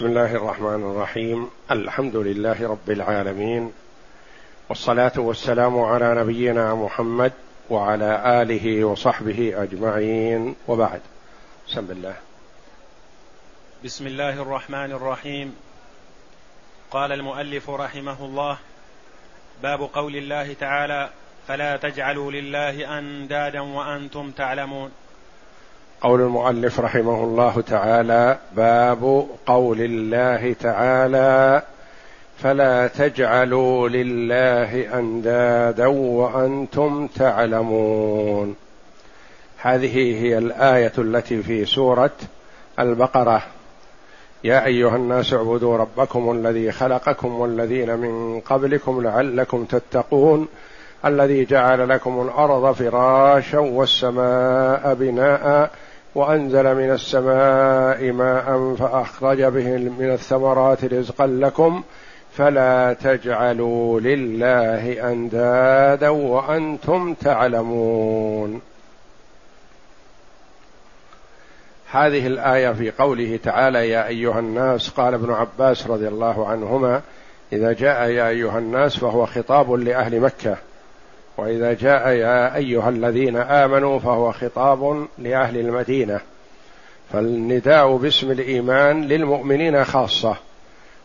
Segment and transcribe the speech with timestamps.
[0.00, 1.50] بسم الله الرحمن الرحيم.
[1.70, 3.72] الحمد لله رب العالمين.
[4.68, 7.32] والصلاة والسلام على نبينا محمد
[7.70, 10.54] وعلى آله وصحبه أجمعين.
[10.68, 11.00] وبعد.
[11.68, 12.14] بسم الله.
[13.84, 15.56] بسم الله الرحمن الرحيم.
[16.90, 18.58] قال المؤلف رحمه الله
[19.62, 21.10] باب قول الله تعالى
[21.48, 24.90] فلا تجعلوا لله أندادا وأنتم تعلمون.
[26.00, 31.62] قول المؤلف رحمه الله تعالى باب قول الله تعالى
[32.38, 38.56] فلا تجعلوا لله أندادا وأنتم تعلمون.
[39.58, 42.10] هذه هي الآية التي في سورة
[42.78, 43.42] البقرة.
[44.44, 50.48] يا أيها الناس اعبدوا ربكم الذي خلقكم والذين من قبلكم لعلكم تتقون
[51.04, 55.70] الذي جعل لكم الأرض فراشا والسماء بناء
[56.14, 61.82] وأنزل من السماء ماء فأخرج به من الثمرات رزقا لكم
[62.32, 68.60] فلا تجعلوا لله أندادا وأنتم تعلمون.
[71.90, 77.02] هذه الآية في قوله تعالى يا أيها الناس قال ابن عباس رضي الله عنهما
[77.52, 80.56] إذا جاء يا أيها الناس فهو خطاب لأهل مكة
[81.40, 86.20] وإذا جاء يا أيها الذين آمنوا فهو خطاب لأهل المدينة.
[87.12, 90.36] فالنداء باسم الإيمان للمؤمنين خاصة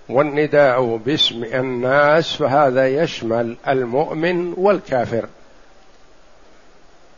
[0.10, 5.26] والنداء باسم الناس فهذا يشمل المؤمن والكافر.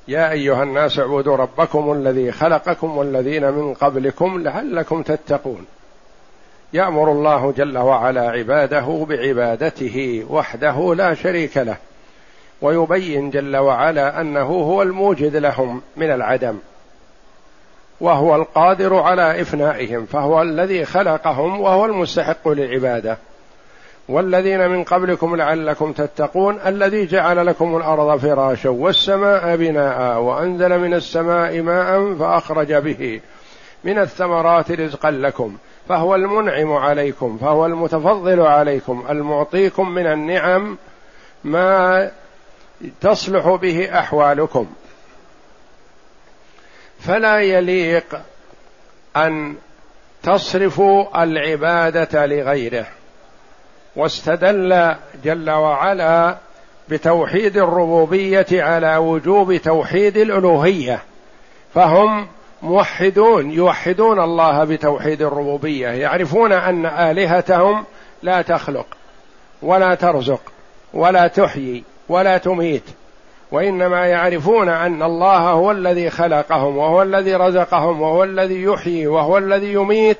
[0.07, 5.65] يا أيها الناس اعبدوا ربكم الذي خلقكم والذين من قبلكم لعلكم تتقون.
[6.73, 11.77] يأمر الله جل وعلا عباده بعبادته وحده لا شريك له.
[12.61, 16.57] ويبين جل وعلا أنه هو الموجد لهم من العدم
[18.01, 23.17] وهو القادر على إفنائهم فهو الذي خلقهم وهو المستحق للعبادة.
[24.09, 31.61] والذين من قبلكم لعلكم تتقون الذي جعل لكم الأرض فراشا والسماء بناء وأنزل من السماء
[31.61, 33.21] ماء فأخرج به
[33.83, 35.57] من الثمرات رزقا لكم
[35.89, 40.77] فهو المنعم عليكم فهو المتفضل عليكم المعطيكم من النعم
[41.43, 42.11] ما
[43.01, 44.67] تصلح به أحوالكم.
[46.99, 48.21] فلا يليق
[49.17, 49.55] أن
[50.23, 52.87] تصرفوا العبادة لغيره.
[53.95, 56.37] واستدل جل وعلا
[56.89, 60.99] بتوحيد الربوبية على وجوب توحيد الألوهية.
[61.73, 62.27] فهم
[62.61, 65.87] موحدون يوحدون الله بتوحيد الربوبية.
[65.87, 67.85] يعرفون أن آلهتهم
[68.23, 68.85] لا تخلق
[69.61, 70.41] ولا ترزق
[70.93, 71.83] ولا تحيي.
[72.09, 72.83] ولا تميت.
[73.51, 79.73] وإنما يعرفون أن الله هو الذي خلقهم وهو الذي رزقهم وهو الذي يحيي وهو الذي
[79.73, 80.17] يميت.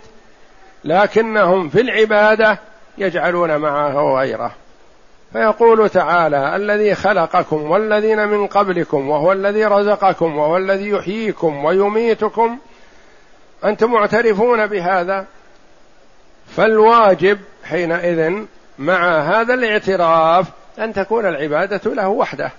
[0.84, 2.59] لكنهم في العبادة
[2.98, 4.52] يجعلون معه غيره.
[5.34, 12.58] فيقول تعالى الذي خلقكم والذين من قبلكم وهو الذي رزقكم وهو الذي يحييكم ويميتكم.
[13.66, 15.25] أنتم معترفون بهذا؟
[16.56, 18.34] فالواجب حينئذ
[18.80, 20.48] مع هذا الاعتراف
[20.80, 22.52] أن تكون العبادة له وحده.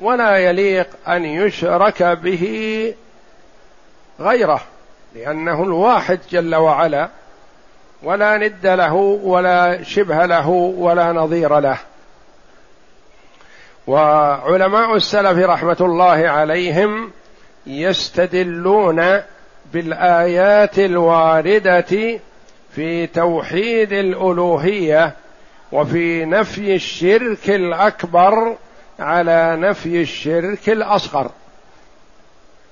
[0.00, 2.94] ولا يليق أن يشرك به
[4.20, 4.60] غيره
[5.14, 7.08] لأنه الواحد جل وعلا
[8.02, 11.78] ولا ند له ولا شبه له ولا نظير له.
[13.86, 17.10] وعلماء السلف رحمة الله عليهم
[17.66, 19.20] يستدلون
[19.72, 22.20] بالآيات الواردة
[22.74, 25.14] في توحيد الألوهية
[25.72, 28.56] وفي نفي الشرك الأكبر
[29.00, 31.30] على نفي الشرك الأصغر.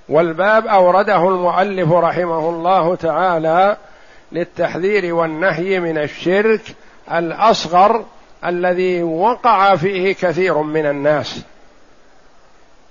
[0.08, 3.76] والباب أورده المؤلف رحمه الله تعالى
[4.32, 6.60] للتحذير والنهي من الشرك
[7.12, 8.04] الأصغر
[8.44, 11.42] الذي وقع فيه كثير من الناس.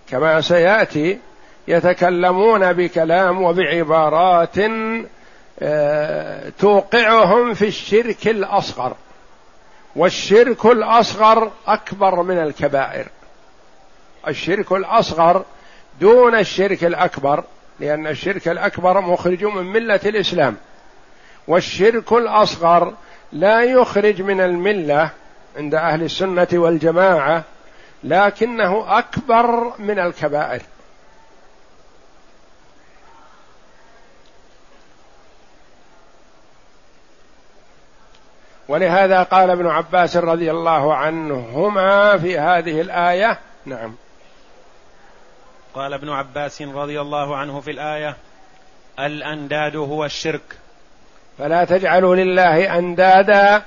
[0.09, 1.19] كما سيأتي
[1.67, 4.55] يتكلمون بكلام وبعبارات
[5.61, 8.95] آه، توقعهم في الشرك الأصغر.
[9.95, 13.07] والشرك الأصغر أكبر من الكبائر.
[14.27, 15.45] الشرك الأصغر
[16.01, 17.44] دون الشرك الأكبر
[17.80, 20.57] لأن الشرك الأكبر مخرج من ملة الإسلام.
[21.47, 22.94] والشرك الأصغر
[23.31, 25.09] لا يخرج من الملة
[25.57, 27.44] عند أهل السنة والجماعة
[28.03, 30.62] لكنه أكبر من الكبائر.
[38.67, 43.95] ولهذا قال ابن عباس رضي الله عنهما في هذه الآية نعم.
[45.73, 48.15] قال ابن عباس رضي الله عنه في الآية
[49.00, 50.57] الأنداد هو الشرك.
[51.38, 53.62] فلا تجعلوا لله أندادا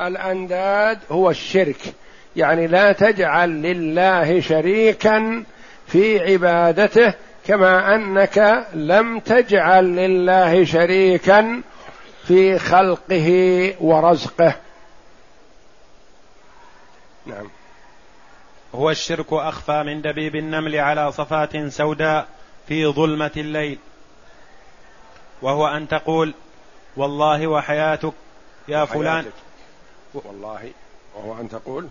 [0.00, 1.94] الأنداد هو الشرك.
[2.36, 5.44] يعني لا تجعل لله شريكا
[5.86, 7.14] في عبادته
[7.46, 11.62] كما أنك لم تجعل لله شريكا
[12.28, 14.54] في خلقه ورزقه.
[17.26, 17.50] نعم.
[18.74, 22.28] هو الشرك أخفى من دبيب النمل على صفات سوداء
[22.66, 23.78] في ظلمة الليل.
[25.42, 26.34] وهو أن تقول
[26.96, 28.12] والله وحياتك
[28.68, 29.24] يا فلان.
[30.14, 30.72] والله
[31.14, 31.88] وهو أن تقول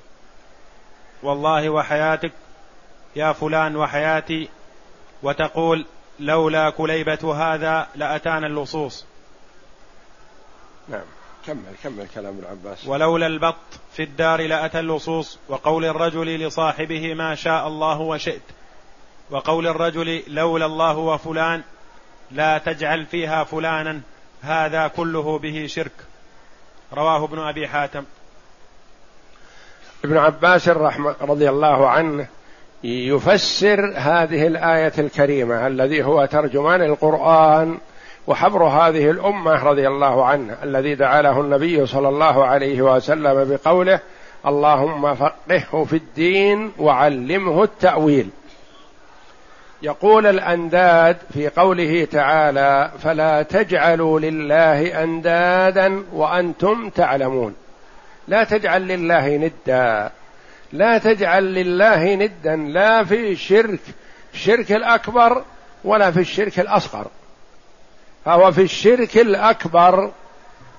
[1.23, 2.31] والله وحياتك
[3.15, 4.49] يا فلان وحياتي.
[5.23, 5.85] وتقول
[6.19, 9.05] لولا كليبة هذا لأتانا اللصوص.
[10.89, 11.01] نعم.
[11.47, 12.87] كمل كمل كلام ابن عباس.
[12.87, 13.55] ولولا البط
[13.93, 18.41] في الدار لأتى اللصوص وقول الرجل لصاحبه ما شاء الله وشئت
[19.29, 21.63] وقول الرجل لولا الله وفلان
[22.31, 24.01] لا تجعل فيها فلانا
[24.41, 25.91] هذا كله به شرك.
[26.93, 28.03] رواه ابن أبي حاتم.
[30.05, 32.27] ابن عباس الرحمة رضي الله عنه
[32.83, 37.77] يفسر هذه الآية الكريمة الذي هو ترجمان القرآن
[38.27, 43.99] وحبر هذه الأمة رضي الله عنه الذي دعا له النبي صلى الله عليه وسلم بقوله
[44.45, 48.29] اللهم فقهه في الدين وعلمه التأويل
[49.81, 57.55] يقول الأنداد في قوله تعالى فلا تجعلوا لله أندادا وأنتم تعلمون
[58.27, 60.11] لا تجعل لله ندا
[60.73, 63.79] لا تجعل لله ندا لا في الشرك
[64.33, 65.43] الشرك الأكبر
[65.83, 67.07] ولا في الشرك الأصغر.
[68.27, 70.11] فهو في الشرك الأكبر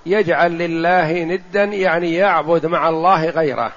[0.06, 3.72] يجعل لله ندا يعني يعبد مع الله غيره.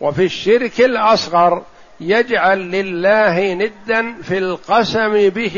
[0.00, 1.62] وفي الشرك الأصغر
[2.00, 5.56] يجعل لله ندا في القسم به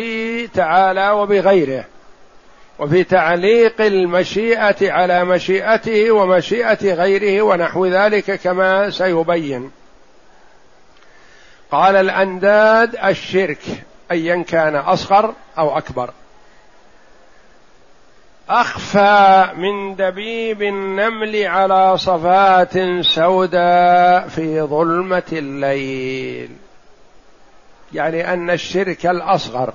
[0.54, 1.84] تعالى وبغيره.
[2.78, 9.70] وفي تعليق المشيئة على مشيئته ومشيئة غيره ونحو ذلك كما سيبين.
[11.70, 13.60] قال الأنداد الشرك
[14.10, 16.10] ايا كان أصغر أو أكبر.
[18.48, 26.50] أخفى من دبيب النمل على صفات سوداء في ظلمة الليل.
[27.92, 29.72] يعني أن الشرك الأصغر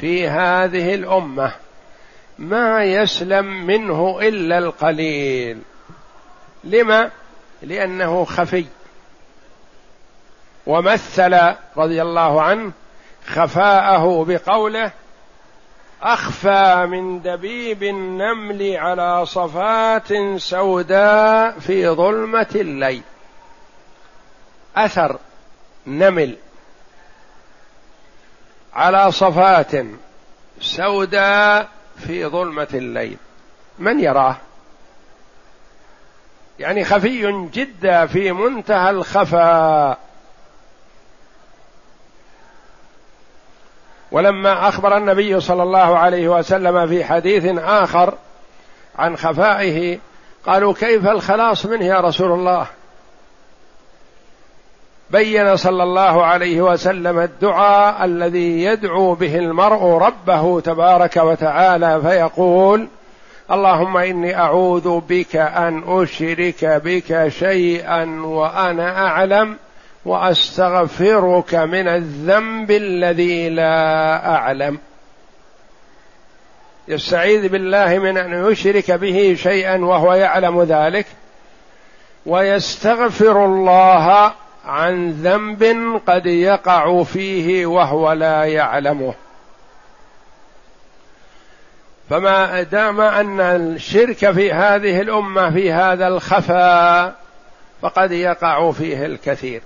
[0.00, 1.52] في هذه الأمة
[2.38, 5.58] ما يسلم منه إلا القليل.
[6.64, 7.10] لما؟
[7.62, 8.64] لأنه خفي.
[10.66, 12.72] ومثل رضي الله عنه
[13.26, 14.92] خفاءه بقوله
[16.02, 23.02] أخفى من دبيب النمل على صفات سوداء في ظلمة الليل.
[24.76, 25.18] أثر
[25.86, 26.36] نمل
[28.74, 29.72] على صفات
[30.60, 31.68] سوداء
[32.06, 33.16] في ظلمة الليل.
[33.78, 34.36] من يراه؟
[36.58, 39.98] يعني خفي جدا في منتهى الخفاء.
[44.12, 48.14] ولما أخبر النبي صلى الله عليه وسلم في حديث آخر
[48.98, 49.98] عن خفائه
[50.46, 52.66] قالوا كيف الخلاص منه يا رسول الله؟
[55.10, 62.88] بين صلى الله عليه وسلم الدعاء الذي يدعو به المرء ربه تبارك وتعالى فيقول
[63.50, 69.56] اللهم إني أعوذ بك أن أشرك بك شيئا وأنا أعلم
[70.04, 74.78] وأستغفرك من الذنب الذي لا أعلم.
[76.88, 81.06] يستعيذ بالله من أن يشرك به شيئا وهو يعلم ذلك.
[82.26, 84.32] ويستغفر الله
[84.66, 89.14] عن ذنب قد يقع فيه وهو لا يعلمه.
[92.10, 97.14] فما دام أن الشرك في هذه الأمة في هذا الخفاء
[97.82, 99.62] فقد يقع فيه الكثير.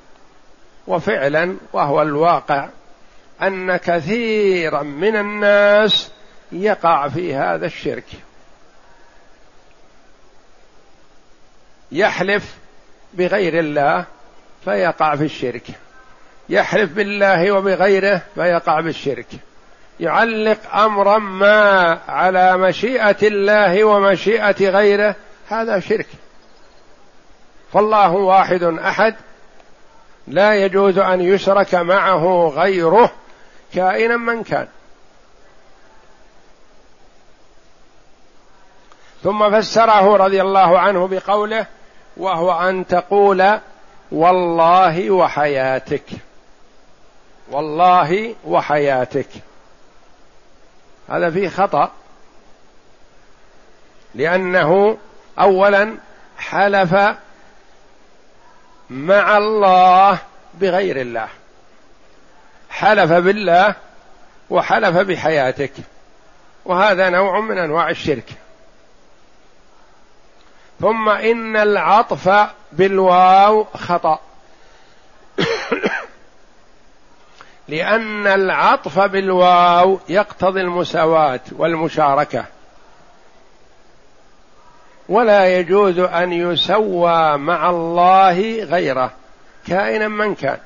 [0.87, 2.69] وفعلا وهو الواقع
[3.43, 6.11] أن كثيرا من الناس
[6.53, 8.07] يقع في هذا الشرك.
[11.93, 12.55] يحلف
[13.15, 14.05] بغير الله
[14.65, 15.67] فيقع في الشرك.
[16.49, 19.27] يحلف بالله وبغيره فيقع بالشرك
[20.01, 25.17] يعلق أمرا ما على مشيئة الله ومشيئة غيره
[25.49, 26.07] هذا شرك.
[27.73, 29.15] فالله واحد أحد
[30.29, 33.13] لا يجوز أن يشرك معه غيره
[33.75, 34.69] كائنا من كان.
[39.23, 41.67] ثم فسره رضي الله عنه بقوله
[42.17, 43.59] وهو أن تقول
[44.13, 46.05] والله وحياتك.
[47.51, 49.29] والله وحياتك.
[51.09, 51.91] هذا فيه خطأ.
[54.15, 54.99] لأنه
[55.39, 55.97] أولا
[56.39, 56.95] حلف
[58.91, 60.19] مع الله
[60.55, 61.29] بغير الله.
[62.71, 63.75] حلف بالله
[64.51, 65.73] وحلف بحياتك.
[66.65, 68.33] وهذا نوع من أنواع الشرك.
[70.81, 74.19] ثم إن العطف بالواو خطأ.
[77.69, 82.45] لأن العطف بالواو يقتضي المساواة والمشاركة.
[85.09, 89.13] ولا يجوز أن يسوى مع الله غيره
[89.67, 90.59] كائنا من كان.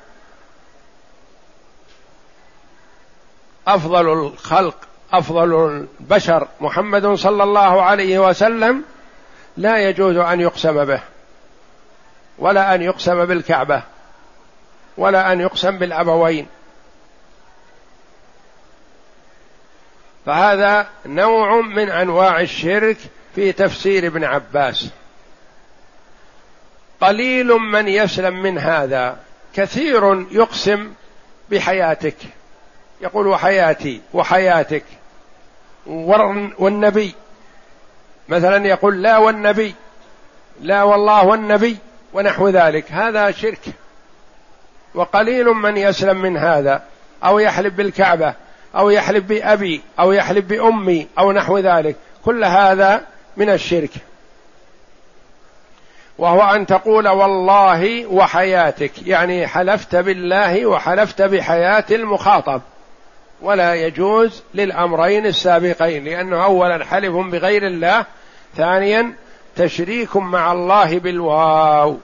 [3.66, 4.76] أفضل الخلق
[5.12, 5.66] أفضل
[6.00, 8.84] البشر محمد صلى الله عليه وسلم
[9.56, 11.00] لا يجوز أن يقسم به
[12.38, 13.82] ولا أن يقسم بالكعبة
[14.96, 16.46] ولا أن يقسم بالأبوين.
[20.26, 22.96] فهذا نوع من أنواع الشرك
[23.34, 24.88] في تفسير ابن عباس.
[27.00, 29.16] قليل من يسلم من هذا
[29.54, 30.92] كثير يقسم
[31.50, 32.16] بحياتك.
[33.00, 34.84] يقول وحياتي وحياتك.
[35.86, 37.14] والنبي.
[38.28, 39.74] مثلا يقول لا والنبي
[40.60, 41.76] لا والله والنبي
[42.12, 42.92] ونحو ذلك.
[42.92, 43.60] هذا شرك.
[44.94, 46.82] وقليل من يسلم من هذا
[47.24, 48.34] أو يحلف بالكعبة
[48.76, 51.96] أو يحلف بأبي أو يحلف بأمي أو نحو ذلك.
[52.24, 53.90] كل هذا من الشرك.
[56.18, 62.62] وهو أن تقول والله وحياتك يعني حلفت بالله وحلفت بحياة المخاطب.
[63.42, 68.06] ولا يجوز للأمرين السابقين لأنه اولا حلف بغير الله
[68.56, 69.12] ثانيا
[69.56, 71.98] تشريك مع الله بالواو.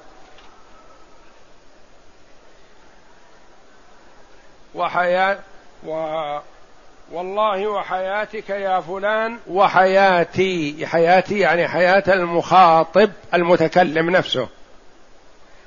[4.74, 5.38] وحياة
[5.86, 6.38] و
[7.12, 10.86] والله وحياتك يا فلان وحياتي.
[10.86, 14.48] حياتي يعني حياة المخاطب المتكلم نفسه.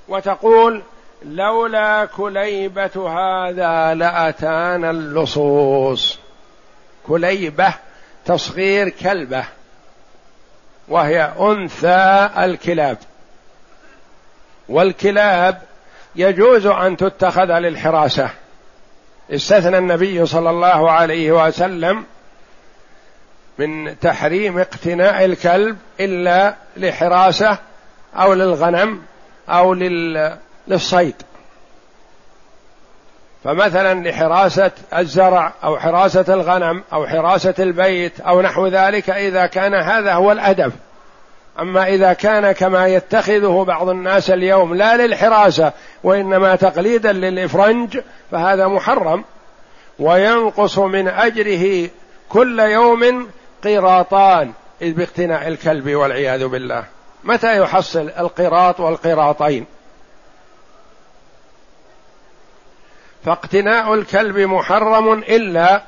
[0.07, 0.83] وتقول
[1.25, 6.19] لولا كليبة هذا لأتانا اللصوص.
[7.07, 7.73] كليبة
[8.25, 9.43] تصغير كلبة.
[10.87, 12.97] وهي أنثى الكلاب.
[14.69, 15.61] والكلاب
[16.15, 18.29] يجوز أن تتخذ للحراسة.
[19.31, 22.05] استثنى النبي صلى الله عليه وسلم
[23.57, 27.57] من تحريم اقتناء الكلب إلا لحراسة
[28.15, 29.01] أو للغنم
[29.49, 29.73] أو
[30.67, 31.15] للصيد.
[33.43, 40.13] فمثلا لحراسة الزرع أو حراسة الغنم أو حراسة البيت أو نحو ذلك إذا كان هذا
[40.13, 40.73] هو الأدب.
[41.59, 47.99] أما إذا كان كما يتخذه بعض الناس اليوم لا للحراسة وإنما تقليدا للإفرنج
[48.31, 49.23] فهذا محرم.
[49.99, 51.89] وينقص من أجره
[52.29, 53.29] كل يوم
[53.63, 54.51] قيراطان
[54.81, 56.83] إذ باقتناء الكلب والعياذ بالله.
[57.23, 59.65] متى يحصل القراط والقراطين؟
[63.25, 65.81] فاقتناء الكلب محرم إلا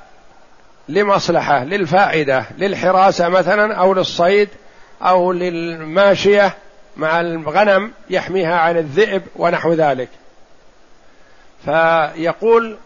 [0.89, 4.49] لمصلحة للفائدة للحراسة مثلا أو للصيد
[5.01, 6.57] أو للماشية
[6.97, 10.09] مع الغنم يحميها عن الذئب ونحو ذلك.
[11.65, 12.77] فيقول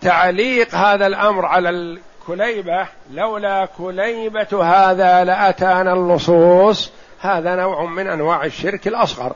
[0.00, 6.92] تعليق هذا الأمر على الكليبة لولا كليبة هذا لأتانا اللصوص.
[7.20, 9.32] هذا نوع من أنواع الشرك الأصغر.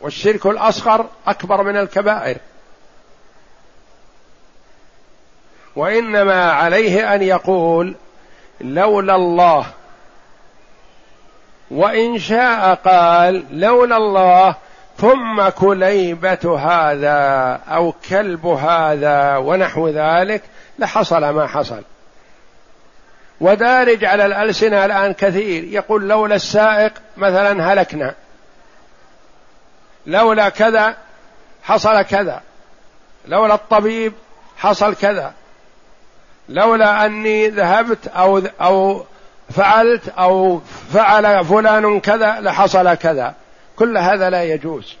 [0.00, 2.36] والشرك الأصغر أكبر من الكبائر.
[5.76, 7.94] وإنما عليه أن يقول
[8.60, 9.66] لولا الله
[11.72, 14.54] وإن شاء قال لولا الله
[14.98, 20.42] ثم كليبة هذا أو كلب هذا ونحو ذلك
[20.78, 21.82] لحصل ما حصل.
[23.40, 25.64] ودارج على الألسنة الآن كثير.
[25.64, 28.14] يقول لولا السائق مثلا هلكنا.
[30.06, 30.96] لولا كذا
[31.62, 32.40] حصل كذا.
[33.26, 34.12] لولا الطبيب
[34.56, 35.32] حصل كذا.
[36.48, 39.04] لولا أني ذهبت أو أو
[39.56, 40.60] فعلت أو
[40.92, 43.34] فعل فلان كذا لحصل كذا.
[43.76, 44.96] كل هذا لا يجوز.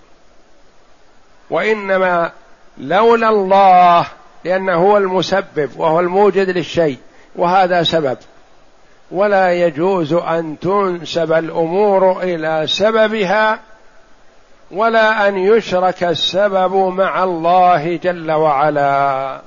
[1.50, 2.32] وإنما
[2.78, 4.06] لولا الله
[4.44, 6.98] لأنه هو المسبب وهو الموجد للشيء
[7.36, 8.18] وهذا سبب.
[9.10, 13.60] ولا يجوز أن تنسب الأمور إلى سببها
[14.70, 19.40] ولا أن يشرك السبب مع الله جل وعلا.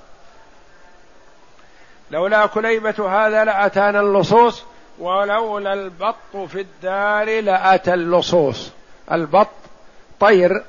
[2.11, 4.63] لولا كليبة هذا لأتانا اللصوص
[4.99, 8.71] ولولا البط في الدار لآتى اللصوص.
[9.11, 9.47] البط
[10.19, 10.63] طير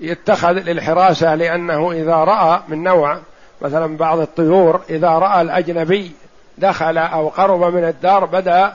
[0.00, 3.18] يتخذ للحراسة لأنه إذا رأى من نوع
[3.62, 6.12] مثلا بعض الطيور إذا رأى الأجنبي
[6.58, 8.72] دخل أو قرب من الدار بدأ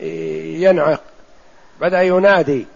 [0.00, 1.00] ينعق
[1.80, 2.66] بدأ ينادي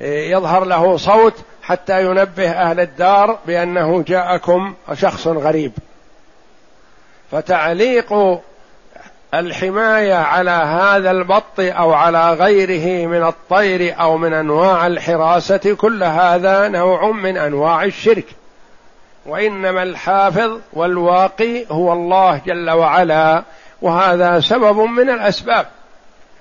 [0.00, 5.72] يظهر له صوت حتى ينبه أهل الدار بأنه جاءكم شخص غريب.
[7.30, 8.40] فتعليق
[9.34, 16.68] الحماية على هذا البط أو على غيره من الطير أو من أنواع الحراسة كل هذا
[16.68, 18.26] نوع من أنواع الشرك.
[19.26, 23.42] وإنما الحافظ والواقي هو الله جل وعلا
[23.82, 25.66] وهذا سبب من الأسباب.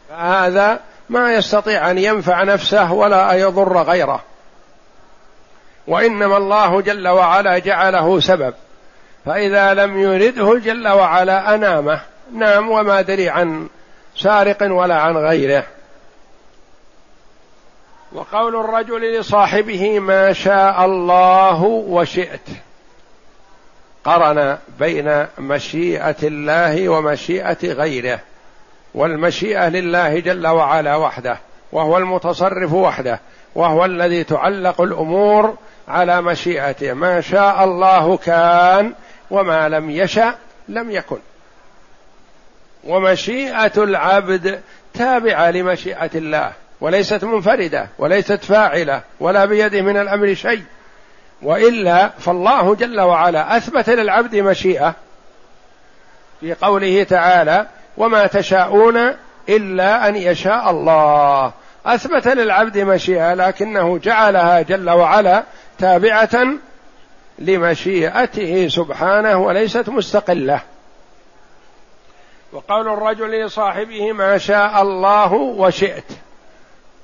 [0.10, 0.80] فهذا
[1.10, 4.22] ما يستطيع أن ينفع نفسه ولا يضر غيره.
[5.88, 8.54] وإنما الله جل وعلا جعله سبب.
[9.26, 12.02] فإذا لم يرده جل وعلا أنامه.
[12.34, 13.68] نام وما دري عن
[14.16, 15.64] سارق ولا عن غيره.
[18.12, 22.50] وقول الرجل لصاحبه ما شاء الله وشئت.
[24.04, 28.20] قرن بين مشيئة الله ومشيئة غيره
[28.94, 31.38] والمشيئة لله جل وعلا وحده
[31.72, 33.20] وهو المتصرف وحده
[33.56, 35.56] وهو الذي تعلق الأمور
[35.88, 36.94] على مشيئته.
[36.94, 38.94] ما شاء الله كان
[39.32, 40.36] وما لم يشأ
[40.68, 41.18] لم يكن.
[42.84, 44.62] ومشيئة العبد
[44.94, 50.64] تابعة لمشيئة الله وليست منفردة وليست فاعلة ولا بيده من الأمر شيء.
[51.42, 54.96] وإلا فالله جل وعلا أثبت للعبد مشيئة
[56.40, 57.68] في قوله تعالى
[57.98, 58.98] وما تشاءون
[59.50, 61.52] إلا أن يشاء الله
[61.86, 65.44] أثبت للعبد مشيئة لكنه جعلها جل وعلا
[65.80, 66.48] تابعة
[67.40, 70.62] لمشيئته سبحانه وليست مستقلة.
[72.54, 76.12] وقول الرجل لصاحبه ما شاء الله وشئت.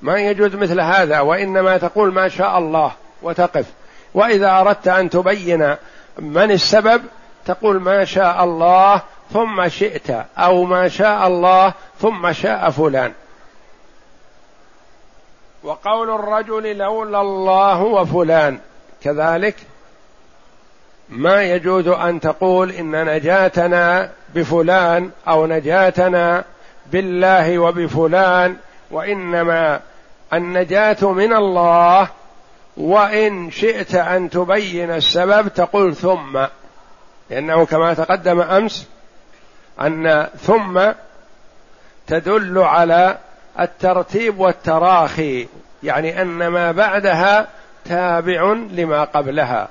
[0.02, 3.66] ما يجوز مثل هذا وإنما تقول ما شاء الله وتقف.
[4.14, 5.76] وإذا أردت أن تبين
[6.18, 7.02] من السبب
[7.46, 13.12] تقول ما شاء الله ثم شئت أو ما شاء الله ثم شاء فلان.
[15.62, 18.58] وقول الرجل لولا الله وفلان.
[19.02, 19.56] كذلك
[21.08, 26.44] ما يجوز أن تقول إن نجاتنا بفلان أو نجاتنا
[26.92, 28.56] بالله وبفلان
[28.90, 29.80] وإنما
[30.32, 32.08] النجاة من الله
[32.76, 36.46] وإن شئت أن تبين السبب تقول ثم.
[37.30, 38.86] لأنه كما تقدم أمس
[39.80, 40.80] أن ثم
[42.06, 43.18] تدل على
[43.60, 45.48] الترتيب والتراخي
[45.82, 47.46] يعني أن ما بعدها
[47.84, 49.68] تابع لما قبلها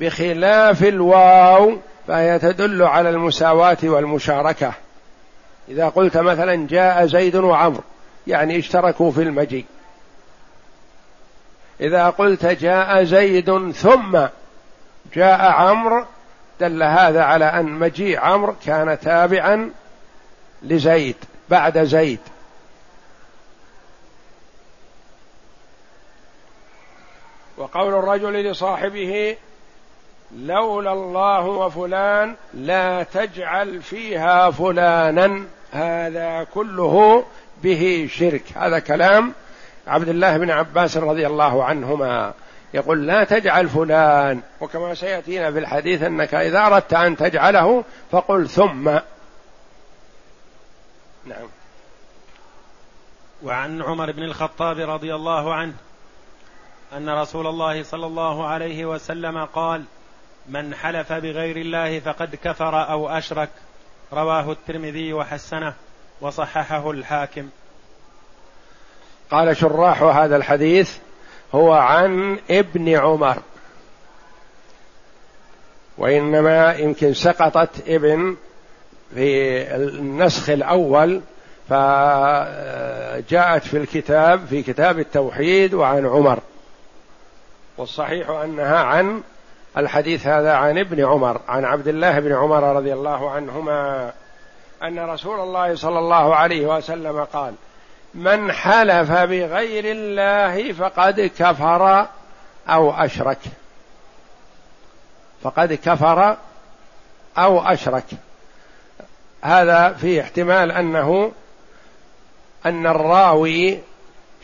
[0.00, 1.76] بخلاف الواو
[2.08, 4.72] فهي تدل على المساواة والمشاركة.
[5.68, 7.80] إذا قلت مثلا جاء زيد وعمر
[8.26, 9.64] يعني اشتركوا في المجيء.
[11.80, 14.18] إذا قلت جاء زيد ثم
[15.14, 16.04] جاء عمرو
[16.60, 19.70] دل هذا على أن مجيء عمرو كان تابعا
[20.62, 21.16] لزيد
[21.48, 22.20] بعد زيد.
[27.56, 29.36] وقول الرجل لصاحبه
[30.36, 35.44] لولا الله وفلان لا تجعل فيها فلانا.
[35.72, 37.24] هذا كله
[37.62, 38.44] به شرك.
[38.54, 39.32] هذا كلام
[39.86, 42.32] عبد الله بن عباس رضي الله عنهما.
[42.74, 44.40] يقول لا تجعل فلان.
[44.60, 48.88] وكما سيأتينا في الحديث أنك إذا أردت أن تجعله فقل ثم.
[51.26, 51.48] نعم.
[53.42, 55.74] وعن عمر بن الخطاب رضي الله عنه
[56.96, 59.84] أن رسول الله صلى الله عليه وسلم قال
[60.48, 63.48] من حلف بغير الله فقد كفر أو أشرك.
[64.12, 65.74] رواه الترمذي وحسنه
[66.20, 67.48] وصححه الحاكم.
[69.30, 70.96] قال شراح هذا الحديث
[71.54, 73.36] هو عن ابن عمر.
[75.98, 78.36] وإنما يمكن سقطت ابن
[79.14, 81.20] في النسخ الأول
[81.68, 86.38] فجاءت في الكتاب في كتاب التوحيد وعن عمر.
[87.76, 89.22] والصحيح أنها عن
[89.76, 94.12] الحديث هذا عن ابن عمر عن عبد الله بن عمر رضي الله عنهما
[94.82, 97.54] أن رسول الله صلى الله عليه وسلم قال
[98.14, 102.06] من حلف بغير الله فقد كفر
[102.68, 103.38] أو أشرك.
[105.42, 106.36] فقد كفر
[107.38, 108.04] أو أشرك.
[109.42, 111.32] هذا في احتمال أنه
[112.66, 113.78] أن الراوي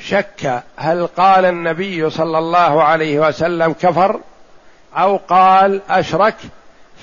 [0.00, 4.20] شك هل قال النبي صلى الله عليه وسلم كفر
[4.96, 6.36] أو قال أشرك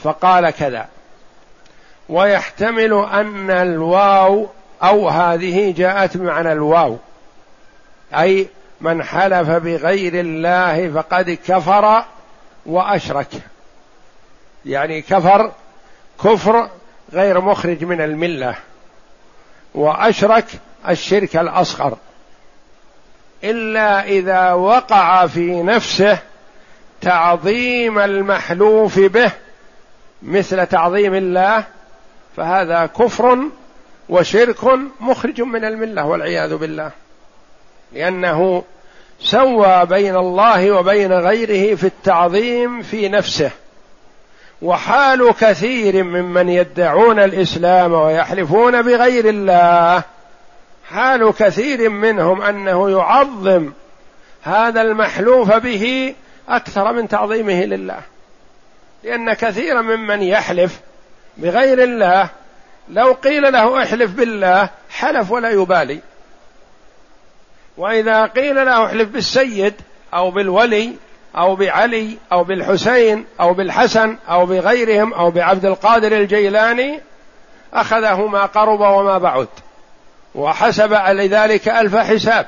[0.03, 0.87] فقال كذا.
[2.09, 4.47] ويحتمل أن الواو
[4.83, 6.97] أو هذه جاءت بمعنى الواو
[8.15, 8.47] أي
[8.81, 12.03] من حلف بغير الله فقد كفر
[12.65, 13.27] وأشرك.
[14.65, 15.51] يعني كفر
[16.23, 16.69] كفر
[17.13, 18.55] غير مخرج من الملة
[19.75, 20.45] وأشرك
[20.89, 21.97] الشرك الأصغر.
[23.43, 26.19] إلا إذا وقع في نفسه
[27.01, 29.31] تعظيم المحلوف به
[30.23, 31.63] مثل تعظيم الله
[32.37, 33.39] فهذا كفر
[34.09, 34.63] وشرك
[34.99, 36.91] مخرج من الملة والعياذ بالله.
[37.93, 38.63] لأنه
[39.19, 43.51] سوى بين الله وبين غيره في التعظيم في نفسه.
[44.61, 50.03] وحال كثير ممن يدعون الإسلام ويحلفون بغير الله
[50.89, 53.71] حال كثير منهم أنه يعظم
[54.43, 56.15] هذا المحلوف به
[56.49, 57.99] أكثر من تعظيمه لله.
[59.03, 60.79] لأن كثيرا ممن يحلف
[61.37, 62.29] بغير الله
[62.89, 65.99] لو قيل له احلف بالله حلف ولا يبالي.
[67.77, 69.73] وإذا قيل له احلف بالسيد
[70.13, 70.93] أو بالولي
[71.35, 76.99] أو بعلي أو بالحسين أو بالحسن أو بغيرهم أو بعبد القادر الجيلاني
[77.73, 79.47] اخذه ما قرب وما بعد.
[80.35, 82.47] وحسب لذلك ألف حساب.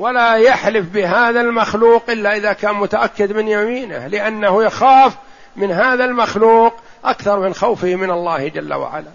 [0.00, 5.16] ولا يحلف بهذا المخلوق إلا إذا كان متأكد من يمينه لأنه يخاف
[5.56, 9.10] من هذا المخلوق أكثر من خوفه من الله جل وعلا.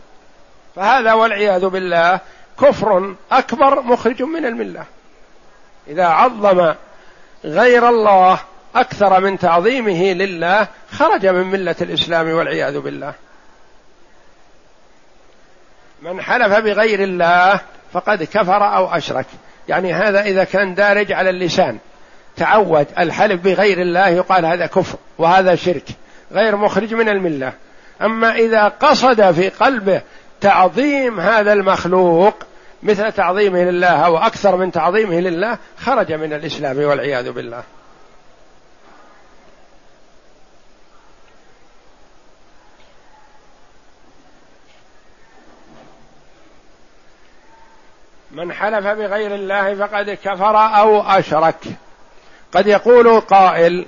[0.75, 2.19] فهذا والعياذ بالله
[2.61, 4.85] كفر أكبر مخرج من الملة.
[5.87, 6.73] إذا عظم
[7.45, 8.39] غير الله
[8.75, 13.13] أكثر من تعظيمه لله خرج من ملة الإسلام والعياذ بالله.
[16.01, 17.59] من حلف بغير الله
[17.93, 19.25] فقد كفر أو أشرك.
[19.69, 21.77] يعني هذا إذا كان دارج على اللسان.
[22.37, 25.85] تعود الحلف بغير الله يقال هذا كفر وهذا شرك
[26.31, 27.53] غير مخرج من الملة.
[28.01, 30.01] أما إذا قصد في قلبه
[30.41, 32.35] تعظيم هذا المخلوق
[32.83, 37.63] مثل تعظيمه لله أو أكثر من تعظيمه لله خرج من الإسلام والعياذ بالله.
[48.35, 51.55] من حلف بغير الله فقد كفر أو أشرك.
[52.53, 53.85] قد يقول قائل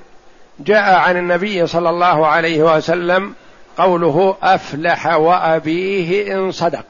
[0.59, 3.33] جاء عن النبي صلى الله عليه وسلم
[3.77, 6.85] قوله أفلح وأبيه إن صدق.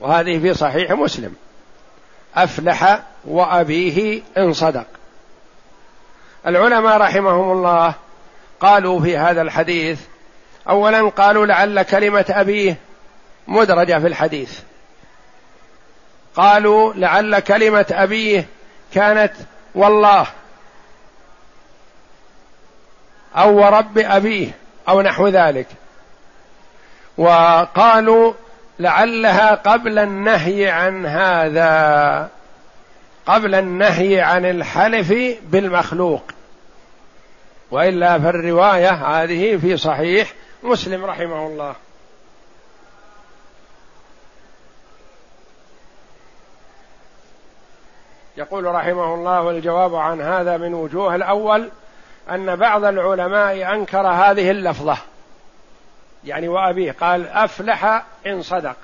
[0.00, 1.34] وهذه في صحيح مسلم.
[2.36, 4.86] أفلح وأبيه إن صدق.
[6.46, 7.94] العلماء رحمهم الله
[8.60, 10.00] قالوا في هذا الحديث
[10.68, 12.76] اولا قالوا لعل كلمة أبيه
[13.48, 14.60] مدرجة في الحديث.
[16.36, 18.46] قالوا لعل كلمة أبيه
[18.94, 19.32] كانت
[19.74, 20.26] والله
[23.36, 24.50] أو ورب أبيه
[24.88, 25.66] أو نحو ذلك.
[27.18, 28.32] وقالوا
[28.78, 32.28] لعلها قبل النهي عن هذا
[33.26, 36.22] قبل النهي عن الحلف بالمخلوق.
[37.70, 41.74] وإلا فالرواية هذه في صحيح مسلم رحمه الله.
[48.36, 51.70] يقول رحمه الله والجواب عن هذا من وجوه الأول
[52.30, 54.96] أن بعض العلماء أنكر هذه اللفظة.
[56.24, 58.76] يعني وابيه قال أفلح إن صدق.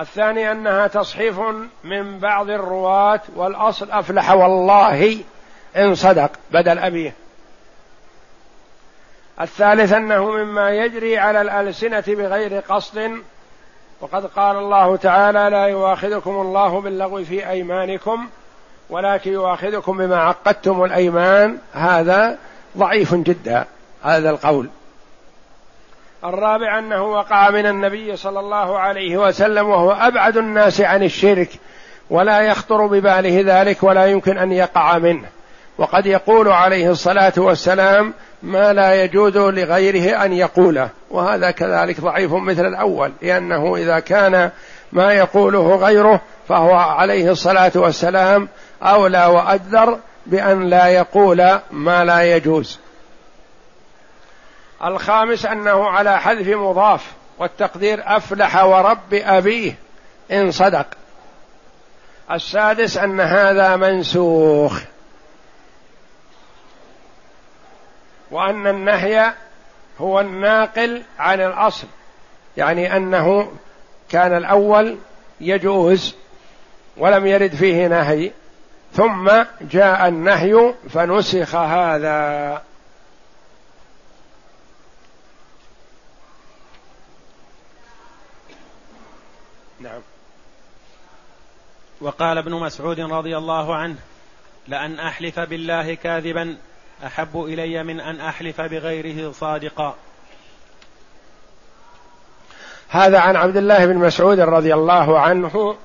[0.00, 1.40] الثاني أنها تصحيف
[1.84, 5.18] من بعض الرواة والأصل أفلح والله
[5.76, 7.14] إن صدق بدل أبيه.
[9.40, 13.22] الثالث أنه مما يجري على الألسنة بغير قصد
[14.02, 18.28] وقد قال الله تعالى لا يؤاخذكم الله باللغو في أيمانكم
[18.90, 21.58] ولكن يؤاخذكم بما عقدتم الأيمان.
[21.72, 22.38] هذا
[22.78, 23.64] ضعيف جدا
[24.02, 24.68] هذا القول.
[26.24, 31.50] الرابع أنه وقع من النبي صلى الله عليه وسلم وهو أبعد الناس عن الشرك
[32.10, 35.28] ولا يخطر بباله ذلك ولا يمكن أن يقع منه.
[35.78, 42.66] وقد يقول عليه الصلاة والسلام ما لا يجوز لغيره أن يقوله وهذا كذلك ضعيف مثل
[42.66, 44.50] الأول لأنه إذا كان
[44.92, 48.48] ما يقوله غيره فهو عليه الصلاة والسلام
[48.82, 52.78] أولى وأجدر بأن لا يقول ما لا يجوز.
[54.84, 59.74] الخامس أنه على حذف مضاف والتقدير أفلح ورب أبيه
[60.32, 60.86] إن صدق.
[62.30, 64.80] السادس أن هذا منسوخ.
[68.32, 69.34] وأن النهي
[69.98, 71.86] هو الناقل عن الأصل
[72.56, 73.52] يعني أنه
[74.08, 74.98] كان الأول
[75.40, 76.14] يجوز
[76.96, 78.30] ولم يرد فيه نهي
[78.92, 82.62] ثم جاء النهي فنسخ هذا.
[89.80, 90.00] نعم.
[92.00, 93.96] وقال ابن مسعود رضي الله عنه
[94.68, 96.56] لأن أحلف بالله كاذبا
[97.06, 99.94] أحب إلي من أن أحلف بغيره صادقا.
[102.88, 105.76] هذا عن عبد الله بن مسعود رضي الله عنه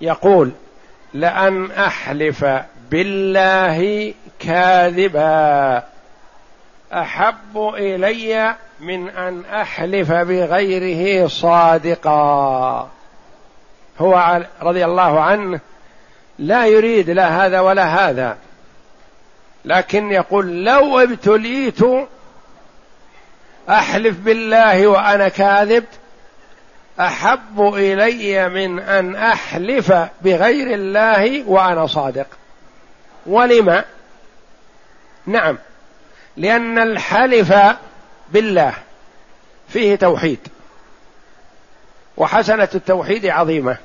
[0.00, 0.52] يقول
[1.14, 2.44] لأن أحلف
[2.90, 5.82] بالله كاذبا.
[6.92, 12.90] أحب إلي من أن أحلف بغيره صادقا.
[13.98, 15.60] هو رضي الله عنه
[16.38, 18.36] لا يريد لا هذا ولا هذا.
[19.64, 21.80] لكن يقول لو ابتليت
[23.68, 25.84] أحلف بالله وأنا كاذب
[27.00, 32.26] أحب إلي من أن أحلف بغير الله وأنا صادق.
[33.26, 33.84] ولم
[35.26, 35.58] نعم
[36.36, 37.54] لأن الحلف
[38.30, 38.74] بالله
[39.68, 40.48] فيه توحيد
[42.16, 43.76] وحسنة التوحيد عظيمة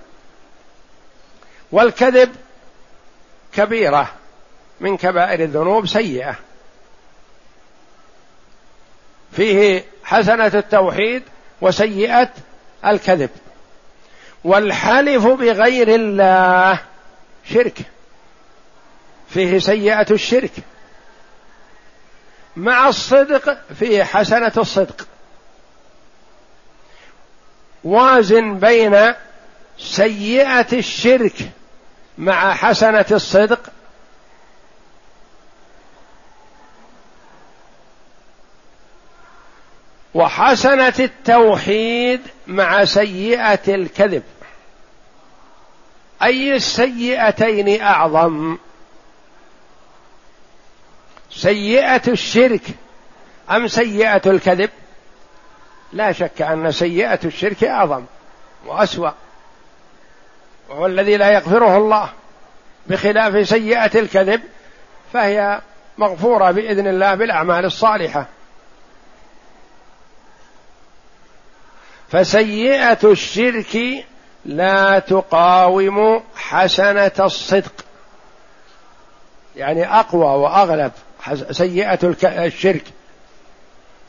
[1.71, 2.35] والكذب
[3.53, 4.18] كبيرة.
[4.79, 6.35] من كبائر الذنوب سيئة.
[9.35, 11.23] فيه حسنة التوحيد
[11.61, 12.29] وسيئة
[12.85, 13.29] الكذب.
[14.43, 16.79] والحلف بغير الله
[17.53, 17.79] شرك.
[19.29, 20.51] فيه سيئة الشرك.
[22.55, 25.07] مع الصدق فيه حسنة الصدق.
[27.83, 29.13] وازن بين
[29.77, 31.49] سيئة الشرك
[32.17, 33.59] مع حسنة الصدق
[40.13, 44.23] وحسنه التوحيد مع سيئة الكذب.
[46.23, 48.57] أي السيئتين أعظم؟
[51.31, 52.61] سيئة الشرك
[53.51, 54.69] أم سيئة الكذب؟
[55.93, 58.03] لا شك أن سيئة الشرك أعظم
[58.65, 59.11] وأسوأ.
[60.69, 62.09] وهو الذي لا يغفره الله
[62.87, 64.41] بخلاف سيئة الكذب
[65.13, 65.61] فهي
[65.97, 68.27] مغفورة بإذن الله بالأعمال الصالحة.
[72.11, 74.05] فسيئة الشرك
[74.45, 77.73] لا تقاوم حسنة الصدق.
[79.55, 80.91] يعني أقوى وأغلب
[81.51, 82.83] سيئة الشرك.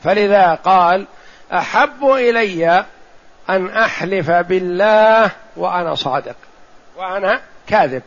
[0.03, 1.07] فلذا قال
[1.53, 2.85] أحب إلي
[3.49, 6.35] أن أحلف بالله وأنا صادق
[6.97, 8.01] وأنا كاذب.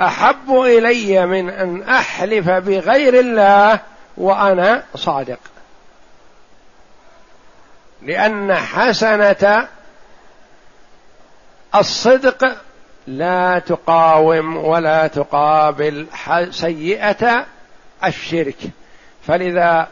[0.00, 3.80] أحب إلي من أن أحلف بغير الله
[4.16, 5.38] وأنا صادق.
[8.02, 9.68] لأن حسنة
[11.74, 12.56] الصدق
[13.06, 16.06] لا تقاوم ولا تقابل
[16.50, 17.46] سيئة
[18.04, 18.56] الشرك.
[19.26, 19.88] فلذا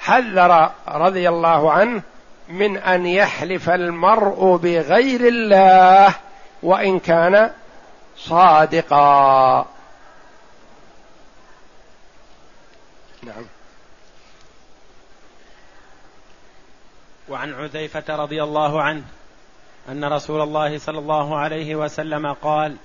[0.00, 2.02] حذر رضي الله عنه
[2.48, 6.14] من أن يحلف المرء بغير الله
[6.62, 7.50] وإن كان
[8.16, 9.66] صادقا.
[13.22, 13.55] نعم.
[17.28, 19.02] وعن عزيفة رضي الله عنه
[19.88, 22.76] أن رسول الله صلى الله عليه وسلم قال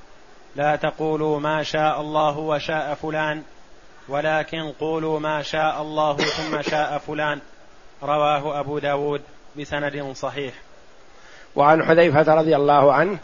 [0.56, 3.44] لا تقولوا ما شاء الله وشاء فلان
[4.08, 7.40] ولكن قولوا ما شاء الله ثم شاء فلان
[8.04, 9.22] رواه أبو داود
[9.60, 10.54] بسند صحيح.
[11.56, 13.18] وعن حذيفة رضي الله عنه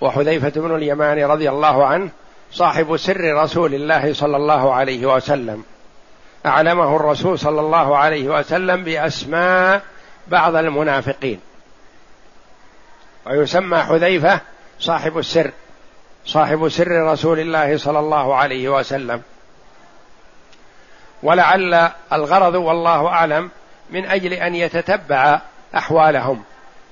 [0.00, 2.10] وحذيفة بن اليمان رضي الله عنه
[2.52, 5.64] صاحب سر رسول الله صلى الله عليه وسلم.
[6.46, 9.82] أعلمه الرسول صلى الله عليه وسلم بأسماء
[10.28, 11.40] بعض المنافقين.
[13.26, 14.40] ويسمى حذيفة
[14.80, 15.50] صاحب السر
[16.26, 19.22] صاحب سر رسول الله صلى الله عليه وسلم.
[21.22, 23.50] ولعل الغرض والله أعلم
[23.90, 25.40] من أجل أن يتتبع
[25.74, 26.42] أحوالهم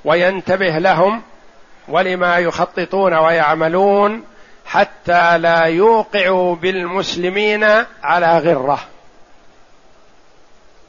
[0.04, 1.22] وينتبه لهم
[1.88, 4.24] ولما يخططون ويعملون
[4.66, 7.64] حتى لا يوقعوا بالمسلمين
[8.02, 8.80] على غرة.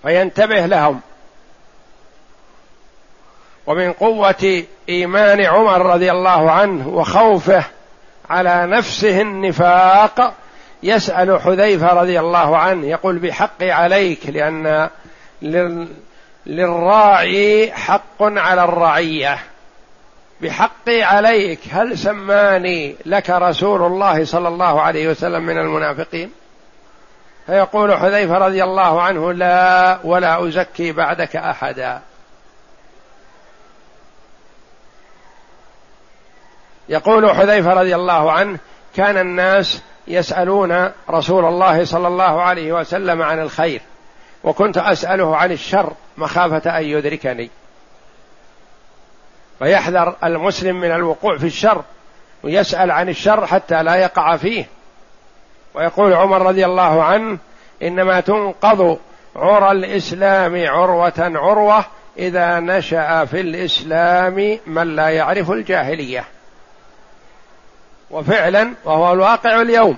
[0.01, 1.01] فينتبه لهم
[3.67, 7.63] ومن قوة إيمان عمر رضي الله عنه وخوفه
[8.29, 10.33] على نفسه النفاق
[10.83, 14.89] يسأل حذيفة رضي الله عنه يقول بحقي عليك لأن
[16.45, 19.37] للراعي حق على الرعية.
[20.41, 26.31] بحقي عليك هل سماني لك رسول الله صلى الله عليه وسلم من المنافقين؟
[27.45, 32.01] فيقول حذيفة رضي الله عنه لا ولا أزكي بعدك أحدا.
[36.91, 38.59] يقول حذيفة رضي الله عنه
[38.95, 43.81] كان الناس يسألون رسول الله صلى الله عليه وسلم عن الخير
[44.43, 47.49] وكنت أسأله عن الشر مخافة أن يدركني.
[49.59, 51.83] فيحذر المسلم من الوقوع في الشر
[52.43, 54.65] ويسأل عن الشر حتى لا يقع فيه.
[55.73, 57.37] ويقول عمر رضي الله عنه
[57.83, 58.99] إنما تنقض
[59.35, 61.85] عرى الإسلام عروة عروة
[62.17, 66.25] إذا نشأ في الإسلام من لا يعرف الجاهلية.
[68.11, 69.97] وفعلا وهو الواقع اليوم.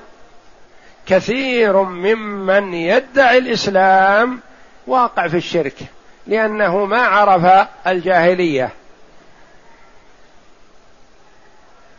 [1.06, 4.39] كثير ممن يدعي الإسلام
[4.88, 5.76] واقع في الشرك
[6.28, 8.69] لأنه ما عرف الجاهلية.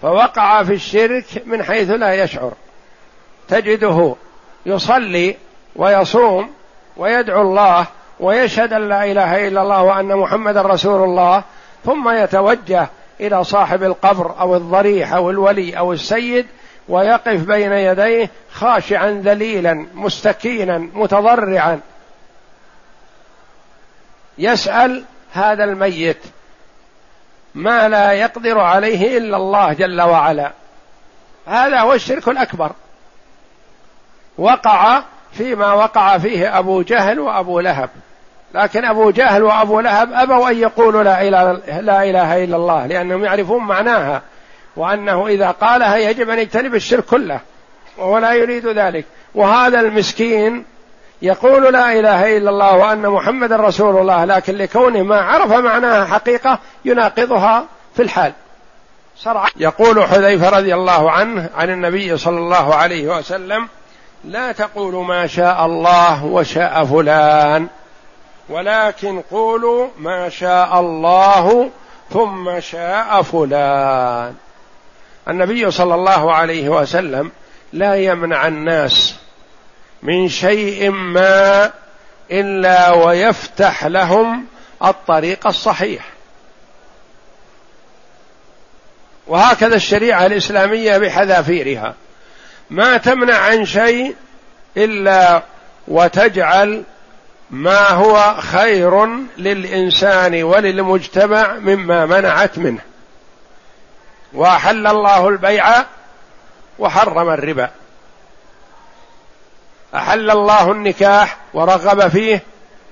[0.03, 2.53] فوقع في الشرك من حيث لا يشعر.
[3.49, 4.15] تجده
[4.67, 5.37] يصلي
[5.77, 6.51] ويصوم
[6.97, 7.87] ويدعو الله
[8.21, 11.43] ويشهد أن لا إله إلا الله وأن محمدا رسول الله
[11.85, 12.89] ثم يتوجه
[13.21, 16.47] إلى صاحب القبر أو الضريح أو الولي أو السيد
[16.89, 21.81] ويقف بين يديه خاشعا ذليلا مستكينا متضرعا.
[24.39, 26.19] يسأل هذا الميت
[27.55, 30.53] ما لا يقدر عليه إلا الله جل وعلا.
[31.47, 32.73] هذا هو الشرك الأكبر.
[34.39, 37.91] وقع فيما وقع فيه أبو جهل وأبو لهب.
[38.55, 43.25] لكن أبو جهل وأبو لهب أبوا أن يقولوا لا اله لا إله إلا الله لأنهم
[43.25, 44.23] يعرفون معناها
[44.77, 47.41] وأنه إذا قالها يجب أن يجتنب الشرك كله
[47.99, 49.05] وهو لا يريد ذلك.
[49.35, 50.65] وهذا المسكين
[51.23, 56.59] يقول لا إله إلا الله وأن محمد رسول الله لكن لكونه ما عرف معناها حقيقة
[56.85, 57.65] يناقضها
[57.97, 58.33] في الحال.
[59.17, 63.69] صرع يقول حذيفة رضي الله عنه عن النبي صلى الله عليه وسلم
[64.25, 67.69] لا تقولوا ما شاء الله وشاء فلان.
[68.49, 71.71] ولكن قولوا ما شاء الله
[72.13, 74.35] ثم شاء فلان.
[75.29, 77.33] النبي صلى الله عليه وسلم
[77.73, 79.15] لا يمنع الناس
[80.03, 81.71] من شيء ما
[82.31, 84.47] إلا ويفتح لهم
[84.85, 86.05] الطريق الصحيح.
[89.27, 91.95] وهكذا الشريعة الإسلامية بحذافيرها.
[92.71, 94.15] ما تمنع عن شيء
[94.77, 95.43] إلا
[95.89, 96.85] وتجعل
[97.51, 99.07] ما هو خير
[99.39, 102.81] للإنسان وللمجتمع مما منعت منه.
[104.33, 105.67] وأحل الله البيع
[106.79, 107.71] وحرم الربا.
[109.95, 112.43] أحل الله النكاح ورغب فيه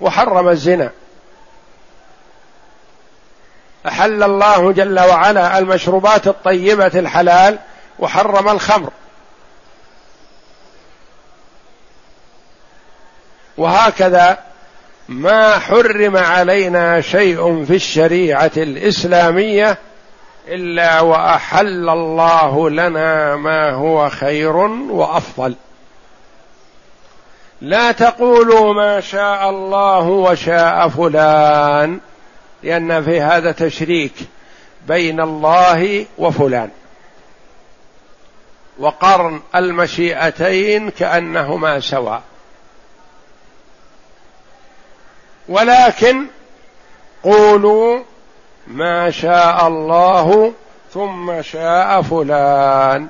[0.01, 0.91] وحرم الزنا.
[3.89, 7.59] أحل الله جل وعلا المشروبات الطيبة الحلال
[7.99, 8.91] وحرم الخمر.
[13.57, 14.39] وهكذا
[15.09, 19.79] ما حرم علينا شيء في الشريعة الإسلامية
[20.49, 25.55] إلا وأحل الله لنا ما هو خير وأفضل.
[27.61, 32.01] لا تقولوا ما شاء الله وشاء فلان
[32.63, 34.15] لأن في هذا تشريك
[34.89, 36.71] بين الله وفلان.
[38.79, 42.23] وقرن المشيئتين كأنهما سواء.
[45.49, 46.27] ولكن
[47.23, 48.03] قولوا
[48.67, 50.53] ما شاء الله
[50.95, 53.09] ثم شاء فلان.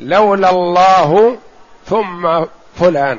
[0.00, 1.36] لولا الله
[1.86, 2.44] ثم
[2.80, 3.18] فلان.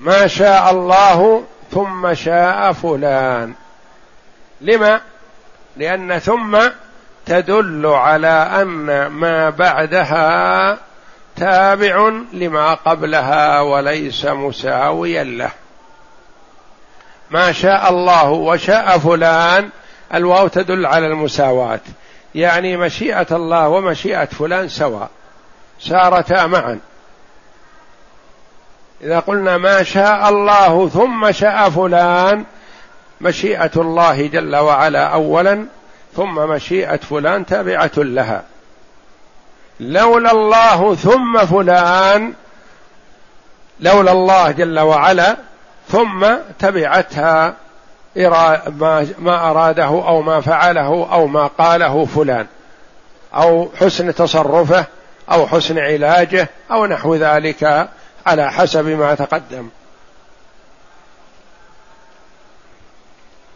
[0.00, 3.54] ما شاء الله ثم شاء فلان.
[4.60, 5.00] لما؟
[5.76, 6.58] لأن ثم
[7.26, 10.78] تدل على أن ما بعدها
[11.42, 15.50] تابع لما قبلها وليس مساويا له.
[17.30, 19.70] ما شاء الله وشاء فلان
[20.14, 21.80] الواو تدل على المساواة.
[22.34, 25.10] يعني مشيئة الله ومشيئة فلان سواء.
[25.80, 26.80] سارتا معا.
[29.02, 32.44] إذا قلنا ما شاء الله ثم شاء فلان
[33.20, 35.66] مشيئة الله جل وعلا أولا
[36.16, 38.44] ثم مشيئة فلان تابعة لها.
[39.82, 42.34] لولا الله ثم فلان
[43.80, 45.36] لولا الله جل وعلا
[45.88, 46.26] ثم
[46.58, 47.54] تبعتها
[49.18, 52.46] ما أراده أو ما فعله أو ما قاله فلان.
[53.34, 54.84] أو حسن تصرفه
[55.30, 57.88] أو حسن علاجه أو نحو ذلك
[58.26, 59.68] على حسب ما تقدم.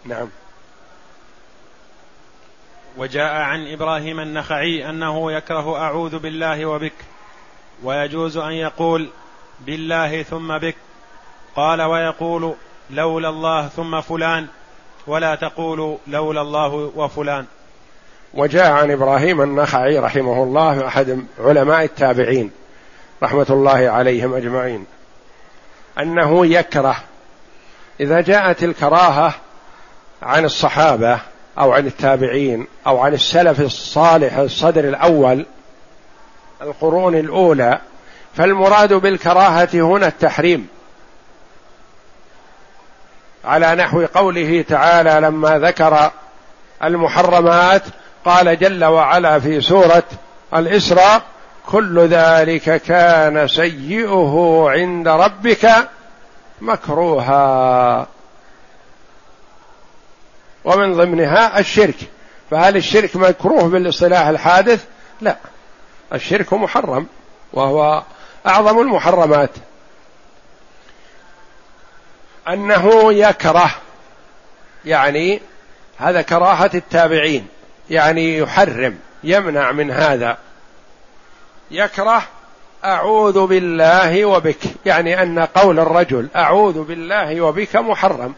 [0.05, 0.29] نعم.
[2.97, 6.93] وجاء عن إبراهيم النخعي أنه يكره أعوذ بالله وبك
[7.83, 9.09] ويجوز أن يقول
[9.61, 10.77] بالله ثم بك
[11.57, 12.55] قال ويقول
[12.91, 14.47] لولا الله ثم فلان
[15.07, 17.47] ولا تقول لولا الله وفلان.
[18.35, 22.51] وجاء عن إبراهيم النخعي رحمه الله أحد علماء التابعين
[23.23, 24.87] رحمة الله عليهم أجمعين
[25.99, 26.97] أنه يكره.
[28.01, 29.35] إذا جاءت الكراهة
[30.23, 31.21] عن الصحابة
[31.59, 35.47] أو عن التابعين أو عن السلف الصالح الصدر الأول
[36.63, 37.79] القرون الأولى
[38.35, 40.69] فالمراد بالكراهة هنا التحريم.
[43.45, 46.11] على نحو قوله تعالى لما ذكر
[46.85, 47.83] المحرمات
[48.25, 50.03] قال جل وعلا في سورة
[50.55, 51.23] الإسراء
[51.67, 55.69] كل ذلك كان سيئه عند ربك
[56.61, 58.07] مكروها.
[60.67, 61.97] ومن ضمنها الشرك.
[62.51, 64.85] فهل الشرك مكروه بالاصطلاح الحادث؟
[65.21, 65.37] لا.
[66.13, 67.07] الشرك محرم
[67.53, 68.03] وهو
[68.47, 69.51] أعظم المحرمات.
[72.49, 73.71] أنه يكره
[74.85, 75.41] يعني
[75.99, 77.47] هذا كراهة التابعين
[77.91, 80.39] يعني يحرم يمنع من هذا.
[81.71, 82.23] يكره
[82.85, 88.35] أعوذ بالله وبك يعني أن قول الرجل أعوذ بالله وبك محرم.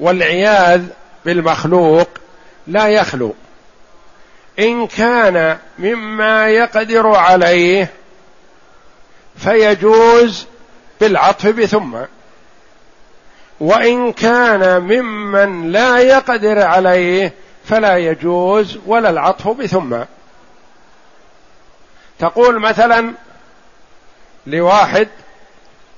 [0.00, 0.84] والعياذ
[1.24, 2.08] بالمخلوق
[2.66, 3.34] لا يخلو.
[4.58, 7.90] إن كان مما يقدر عليه
[9.36, 10.46] فيجوز
[11.00, 11.96] بالعطف بثم.
[13.60, 17.32] وإن كان ممن لا يقدر عليه
[17.64, 19.96] فلا يجوز ولا العطف بثم.
[22.18, 23.12] تقول مثلا
[24.46, 25.08] لواحد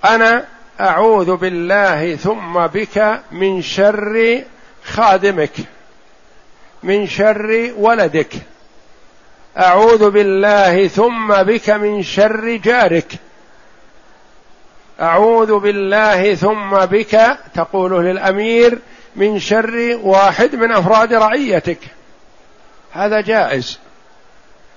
[0.04, 0.44] أنا
[0.80, 4.42] أعوذ بالله ثم بك من شر
[4.84, 5.52] خادمك
[6.82, 8.34] من شر ولدك.
[9.58, 13.12] أعوذ بالله ثم بك من شر جارك.
[15.00, 18.78] أعوذ بالله ثم بك تقول للامير
[19.16, 21.78] من شر واحد من أفراد رعيتك.
[22.92, 23.78] هذا جائز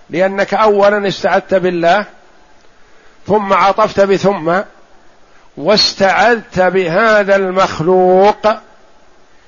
[0.10, 2.06] لأنك اولا استعذت بالله
[3.28, 4.62] ثم عطفت بثم.
[5.58, 8.48] واستعذت بهذا المخلوق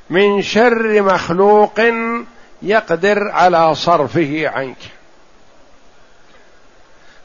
[0.10, 1.80] من شر مخلوق
[2.62, 4.78] يقدر على صرفه عنك.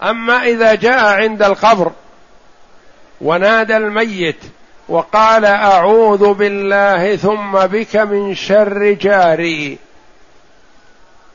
[0.03, 1.93] أما إذا جاء عند القبر
[3.21, 4.37] ونادى الميت
[4.89, 9.79] وقال أعوذ بالله ثم بك من شر جاري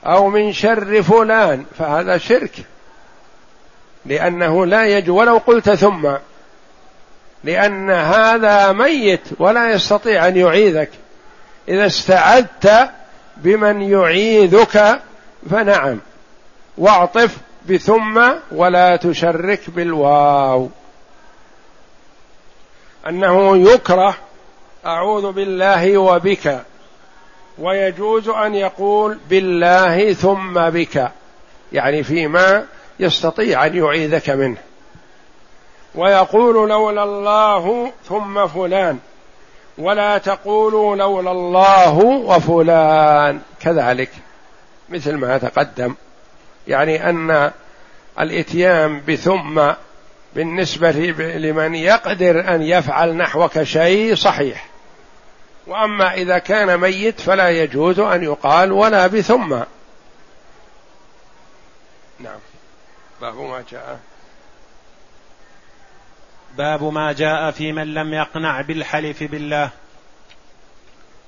[0.06, 2.52] أو من شر فلان فهذا شرك
[4.06, 5.10] لأنه لا يجوز.
[5.18, 6.10] ولو قلت ثم
[7.44, 10.90] لأن هذا ميت ولا يستطيع أن يعيذك.
[11.68, 12.90] إذا استعذت
[13.38, 15.00] بمن يعيذك
[15.50, 16.00] فنعم.
[16.78, 17.38] واعطف
[17.70, 18.22] بثم
[18.52, 20.70] ولا تشرك بالواو.
[23.10, 24.16] أنه يكره
[24.86, 26.62] أعوذ بالله وبك
[27.58, 31.12] ويجوز أن يقول بالله ثم بك.
[31.74, 32.66] يعني فيما
[33.00, 34.58] يستطيع أن يعيذك منه.
[35.96, 39.00] ويقول لولا الله ثم فلان
[39.78, 43.42] ولا تقولوا لولا الله وفلان.
[43.60, 44.10] كذلك
[44.90, 45.96] مثل ما تقدم
[46.68, 47.52] يعني أن
[48.20, 49.72] الإتيان بثم
[50.36, 50.92] بالنسبة
[51.38, 54.66] لمن يقدر أن يفعل نحوك شيء صحيح.
[55.68, 59.54] وأما إذا كان ميت فلا يجوز أن يقال ولا بثم.
[62.20, 62.40] نعم.
[63.22, 64.00] باب ما جاء.
[66.58, 69.70] باب ما جاء في من لم يقنع بالحلف بالله.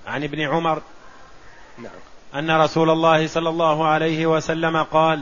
[0.07, 0.81] عن ابن عمر.
[1.77, 1.91] نعم.
[2.35, 5.21] أن رسول الله صلى الله عليه وسلم قال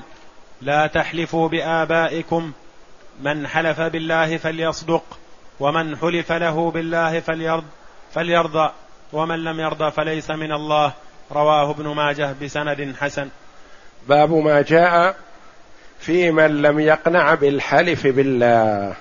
[0.62, 2.52] لا تحلفوا بآبائكم.
[3.22, 5.04] من حلف بالله فليصدق
[5.60, 7.64] ومن حلف له بالله فليرض
[8.14, 8.72] فليرضى
[9.14, 10.94] ومن لم يرضى فليس من الله.
[11.32, 13.30] رواه ابن ماجه بسند حسن.
[14.08, 15.16] باب ما جاء
[16.00, 18.96] في من لم يقنع بالحلف بالله.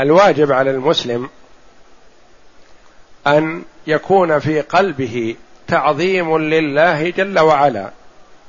[0.00, 1.28] الواجب على المسلم
[3.26, 5.36] أن يكون في قلبه
[5.68, 7.90] تعظيم لله جل وعلا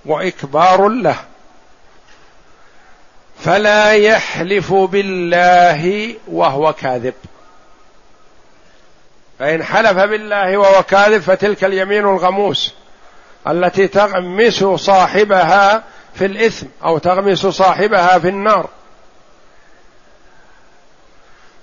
[0.05, 1.15] وإكبار له.
[3.39, 7.13] فلا يحلف بالله وهو كاذب.
[9.39, 12.73] فإن حلف بالله وهو كاذب فتلك اليمين الغموس
[13.47, 15.83] التي تغمس صاحبها
[16.13, 18.69] في الإثم أو تغمس صاحبها في النار.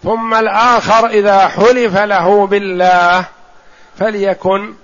[0.04, 3.24] ثم الآخر إذا حلف له بالله
[3.98, 4.74] فليكن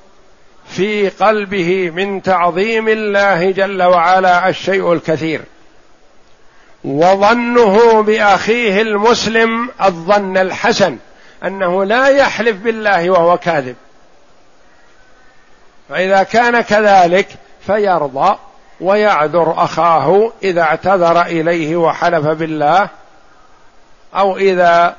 [0.69, 5.41] في قلبه من تعظيم الله جل وعلا الشيء الكثير.
[6.85, 10.97] وظنه بأخيه المسلم الظن الحسن
[11.45, 13.77] أنه لا يحلف بالله وهو كاذب.
[15.89, 17.29] فإذا كان كذلك
[17.67, 18.39] فيرضى
[18.81, 22.89] ويعذر أخاه إذا اعتذر إليه وحلف بالله
[24.15, 24.97] أو إذا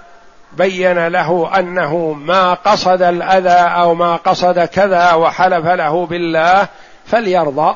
[0.58, 6.68] بين له أنه ما قصد الأذى أو ما قصد كذا وحلف له بالله
[7.06, 7.76] فليرضى.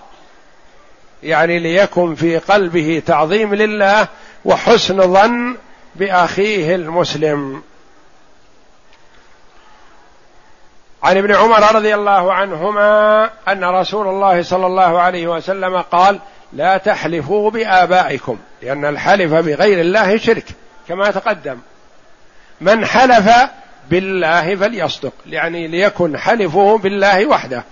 [1.23, 4.07] يعني ليكن في قلبه تعظيم لله
[4.45, 5.57] وحسن ظن
[5.95, 7.61] بأخيه المسلم.
[11.03, 16.19] عن ابن عمر رضي الله عنهما أن رسول الله صلى الله عليه وسلم قال
[16.53, 20.45] لا تحلفوا بآبائكم لأن الحلف بغير الله شرك
[20.87, 21.57] كما تقدم.
[22.61, 23.29] من حلف
[23.89, 25.13] بالله فليصدق.
[25.27, 27.63] يعني ليكن حلفه بالله وحده.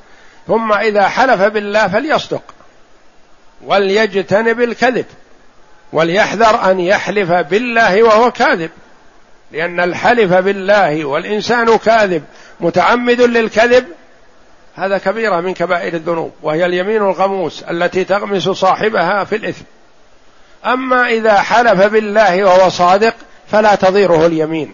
[0.47, 2.43] ثم إذا حلف بالله فليصدق.
[3.65, 5.05] وليجتنب الكذب.
[5.93, 8.69] وليحذر أن يحلف بالله وهو كاذب.
[9.51, 12.23] لأن الحلف بالله والإنسان كاذب
[12.59, 13.85] متعمد للكذب
[14.75, 19.63] هذا كبيرة من كبائر الذنوب وهي اليمين الغموس التي تغمس صاحبها في الإثم.
[20.65, 23.13] أما إذا حلف بالله وهو صادق
[23.53, 24.73] فلا تضيره اليمين.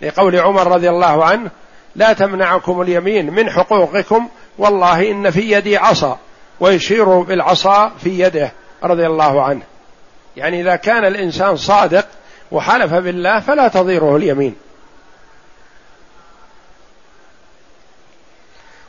[0.00, 1.50] لقول عمر رضي الله عنه
[1.96, 6.18] لا تمنعكم اليمين من حقوقكم والله إن في يدي عصا
[6.60, 8.52] ويشير بالعصا في يده
[8.84, 9.62] رضي الله عنه.
[10.36, 12.06] يعني إذا كان الإنسان صادق
[12.52, 14.54] وحلف بالله فلا تضيره اليمين.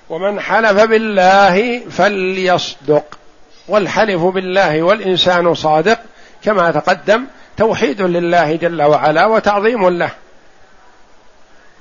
[0.10, 3.06] ومن حلف بالله فليصدق.
[3.68, 6.00] والحلف بالله والإنسان صادق
[6.44, 7.26] كما تقدم
[7.58, 10.10] توحيد لله جل وعلا وتعظيم له.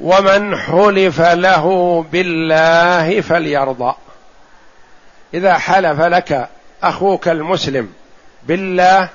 [0.00, 3.94] ومن حلف له بالله فليرضى.
[5.34, 6.48] إذا حلف لك
[6.82, 7.92] أخوك المسلم
[8.42, 9.08] بالله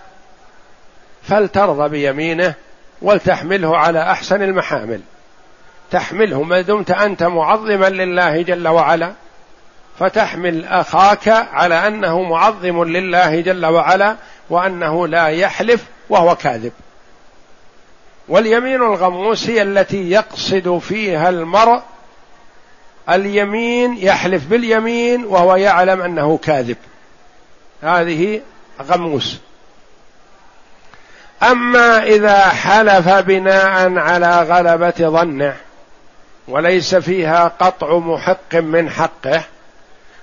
[1.24, 2.54] فلترضى بيمينه
[3.02, 5.02] ولتحمله على أحسن المحامل.
[5.92, 9.14] تحمله ما دمت أنت معظما لله جل وعلا.
[10.00, 14.16] فتحمل أخاك على أنه معظم لله جل وعلا
[14.50, 16.72] وأنه لا يحلف وهو كاذب.
[18.28, 21.82] واليمين الغموس هي التي يقصد فيها المرء.
[23.10, 26.78] اليمين يحلف باليمين وهو يعلم أنه كاذب.
[27.82, 28.42] هذه
[28.82, 29.38] غموس.
[31.44, 35.56] أما إذا حلف بناء على غلبة ظنه
[36.48, 39.44] وليس فيها قطع محق من حقه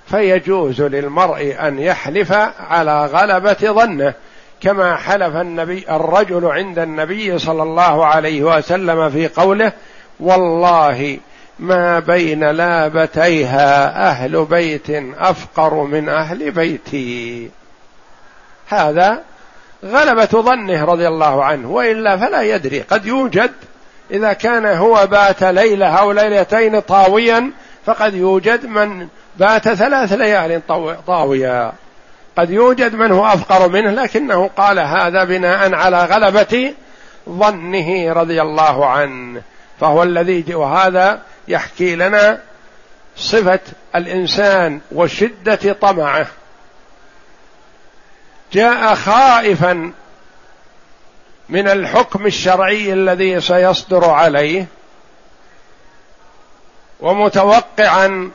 [0.07, 4.13] فيجوز للمرء أن يحلف على غلبة ظنه.
[4.61, 9.71] كما حلف النبي الرجل عند النبي صلى الله عليه وسلم في قوله
[10.19, 11.17] والله
[11.59, 17.49] ما بين لابتيها أهل بيت أفقر من أهل بيتي.
[18.67, 19.23] هذا
[19.85, 23.51] غلبة ظنه رضي الله عنه وإلا فلا يدري قد يوجد.
[24.11, 27.51] إذا كان هو بات ليلة أو ليلتين طاويا
[27.85, 30.61] فقد يوجد من بات ثلاث ليال
[31.07, 31.73] طاويا.
[32.37, 36.73] قد يوجد من هو أفقر منه لكنه قال هذا بناء على غلبة
[37.29, 39.41] ظنه رضي الله عنه.
[39.79, 42.39] فهو الذي وهذا يحكي لنا
[43.17, 43.59] صفة
[43.95, 46.27] الإنسان وشدة طمعه.
[48.53, 49.91] جاء خائفا
[51.49, 54.65] من الحكم الشرعي الذي سيصدر عليه
[56.99, 58.31] ومتوقعا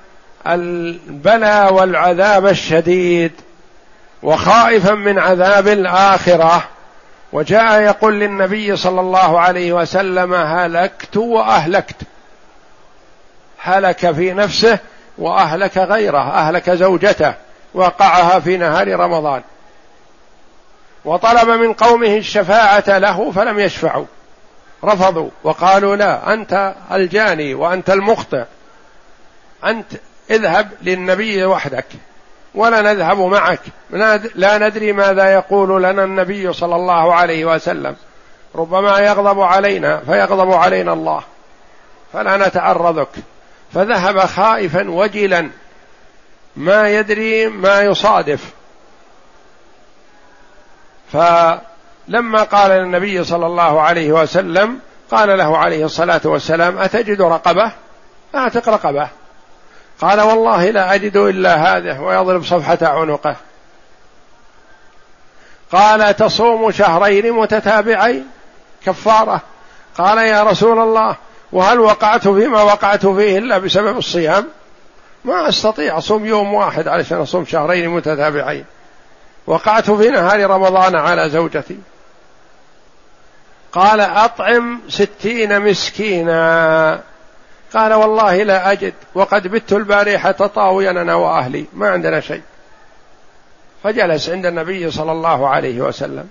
[0.46, 3.32] البلاء والعذاب الشديد.
[4.23, 6.62] وخائفا من عذاب الآخرة.
[7.33, 11.97] وجاء يقول للنبي صلى الله عليه وسلم هلكت وأهلكت.
[13.59, 14.79] هلك في نفسه
[15.18, 17.35] وأهلك غيره أهلك زوجته
[17.75, 19.43] وقعها في نهار رمضان.
[21.05, 24.07] وطلب من قومه الشفاعة له فلم يشفعوا.
[24.85, 28.45] رفضوا وقالوا لا أنت الجاني وأنت المخطئ.
[29.64, 29.93] أنت
[30.31, 31.87] اذهب للنبي وحدك.
[32.55, 33.61] ولا نذهب معك.
[34.34, 37.96] لا ندري ماذا يقول لنا النبي صلى الله عليه وسلم.
[38.55, 41.22] ربما يغضب علينا فيغضب علينا الله.
[42.12, 43.09] فلا نتعرضك.
[43.74, 45.51] فذهب خائفا وجلا.
[46.57, 48.53] ما يدري ما يصادف.
[51.12, 54.78] فلما قال للنبي صلى الله عليه وسلم
[55.11, 57.72] قال له عليه الصلاة والسلام أتجد رقبة؟
[58.34, 59.09] أعتق رقبة.
[60.01, 63.36] قال والله لا أجد إلا هذه ويضرب صفحة عنقه.
[65.72, 68.26] قال تصوم شهرين متتابعين؟
[68.86, 69.40] كفارة.
[69.98, 71.16] قال يا رسول الله
[71.53, 74.48] وهل وقعت فيما وقعت فيه إلا بسبب الصيام؟
[75.24, 78.64] ما أستطيع أصوم يوم واحد علشان أصوم شهرين متتابعين.
[79.46, 81.78] وقعت في نهار رمضان على زوجتي.
[83.72, 87.01] قال أطعم ستين مسكينا.
[87.75, 92.43] قال والله لا أجد وقد بت البارحة طاويا أنا وأهلي ما عندنا شيء.
[93.85, 96.29] فجلس عند النبي صلى الله عليه وسلم.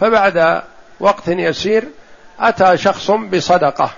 [0.00, 0.62] فبعد
[1.00, 1.84] وقت يسير
[2.40, 3.90] أتى شخص بصدقة.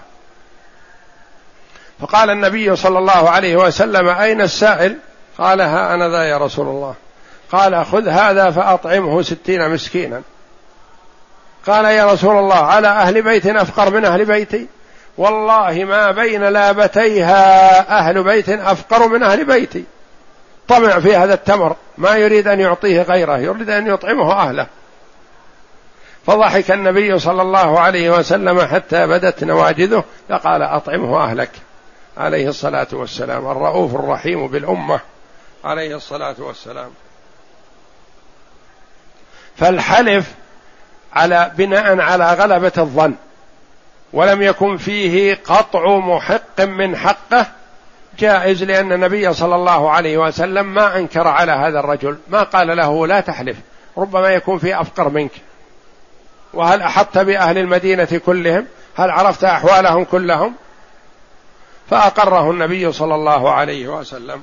[2.00, 4.98] فقال النبي صلى الله عليه وسلم أين السائل؟
[5.38, 6.94] قال ها أنا ذا يا رسول الله.
[7.52, 10.22] قال خذ هذا فأطعمه ستين مسكينا.
[11.66, 14.66] قال يا رسول الله على أهل بيت أفقر من أهل بيتي؟
[15.16, 19.84] والله ما بين لابتيها أهل بيت أفقر من أهل بيتي.
[20.68, 24.66] طمع في هذا التمر ما يريد أن يعطيه غيره يريد أن يطعمه أهله.
[26.26, 31.50] فضحك النبي صلى الله عليه وسلم حتى بدت نواجذه فقال أطعمه أهلك.
[32.16, 35.00] عليه الصلاة والسلام الرؤوف الرحيم بالأمة.
[35.64, 36.90] عليه الصلاة والسلام.
[39.56, 40.34] فالحلف
[41.12, 43.14] على بناء على غلبة الظن.
[44.12, 47.46] ولم يكن فيه قطع محق من حقه
[48.18, 53.06] جائز لأن النبي صلى الله عليه وسلم ما أنكر على هذا الرجل ما قال له
[53.06, 53.56] لا تحلف
[53.98, 55.32] ربما يكون في أفقر منك.
[56.54, 60.54] وهل أحطت بأهل المدينة كلهم؟ هل عرفت أحوالهم كلهم؟
[61.90, 64.42] فأقره النبي صلى الله عليه وسلم.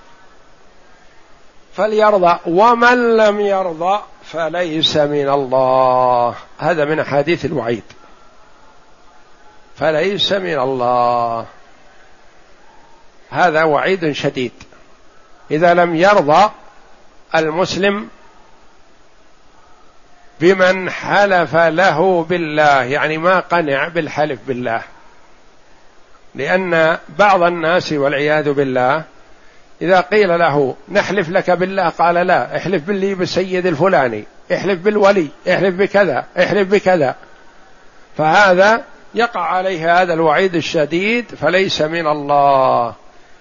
[1.76, 6.36] فليرضى ومن لم يرضى فليس من الله.
[6.60, 7.84] هذا من أحاديث الوعيد.
[9.80, 11.46] فليس من الله.
[13.30, 14.52] هذا وعيد شديد.
[15.52, 16.52] إذا لم يرضى
[17.36, 18.10] المسلم
[20.40, 24.82] بمن حلف له بالله يعني ما قنع بالحلف بالله.
[26.36, 29.04] لأن بعض الناس والعياذ بالله
[29.82, 34.24] إذا قيل له نحلف لك بالله قال لا احلف باللي بالسيد الفلاني
[34.54, 37.16] احلف بالولي احلف بكذا احلف بكذا.
[38.18, 42.94] فهذا يقع عليه هذا الوعيد الشديد فليس من الله.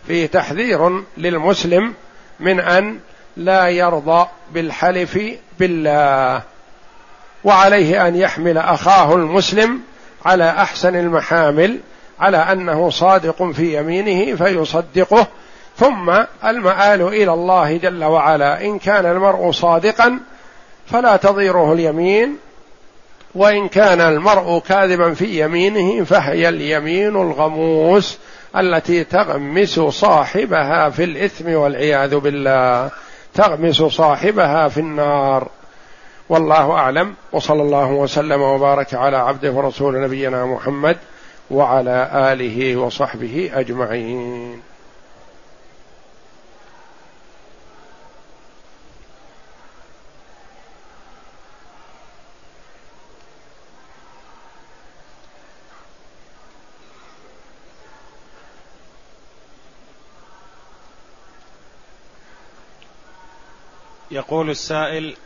[0.06, 1.94] فيه تحذير للمسلم
[2.40, 2.98] من أن
[3.36, 5.18] لا يرضى بالحلف
[5.58, 6.42] بالله.
[7.44, 9.80] وعليه أن يحمل أخاه المسلم
[10.24, 11.78] على أحسن المحامل
[12.20, 15.26] على أنه صادق في يمينه فيصدقه.
[15.76, 16.10] ثم
[16.44, 18.60] المآل إلى الله جل وعلا.
[18.60, 20.20] إن كان المرء صادقا
[20.86, 22.38] فلا تضيره اليمين
[23.34, 28.18] وإن كان المرء كاذبا في يمينه فهي اليمين الغموس
[28.56, 32.90] التي تغمس صاحبها في الإثم والعياذ بالله.
[33.34, 35.48] تغمس صاحبها في النار.
[36.28, 37.14] والله أعلم.
[37.32, 40.96] وصلى الله وسلم وبارك على عبده ورسول نبينا محمد
[41.50, 44.67] وعلى آله وصحبه أجمعين.
[64.18, 65.16] يقول السائل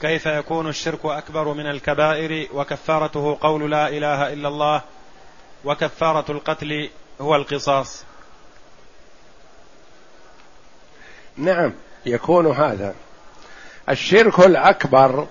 [0.00, 4.82] كيف يكون الشرك أكبر من الكبائر؟ وكفارته قول لا إله إلا الله
[5.64, 8.04] وكفارة القتل هو القصاص.
[11.36, 11.72] نعم
[12.06, 12.94] يكون هذا.
[13.88, 15.26] الشرك الأكبر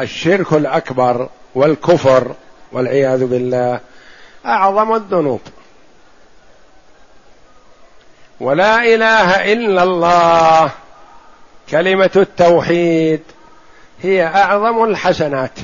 [0.00, 2.34] الشرك الأكبر والكفر
[2.72, 3.80] والعياذ بالله
[4.46, 5.40] أعظم الذنوب.
[8.40, 10.72] ولا إله إلا الله.
[11.70, 13.22] كلمة التوحيد
[14.02, 15.58] هي أعظم الحسنات.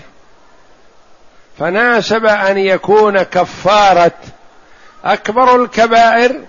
[1.58, 4.12] فناسب أن يكون كفارة
[5.04, 6.40] أكبر الكبائر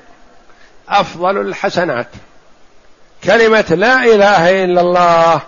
[0.90, 2.08] أفضل الحسنات.
[3.24, 5.42] كلمة لا إله إلا الله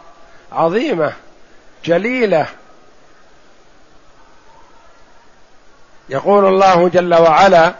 [0.51, 1.14] عظيمة
[1.86, 2.47] جليلة.
[6.10, 7.74] يقول الله جل وعلا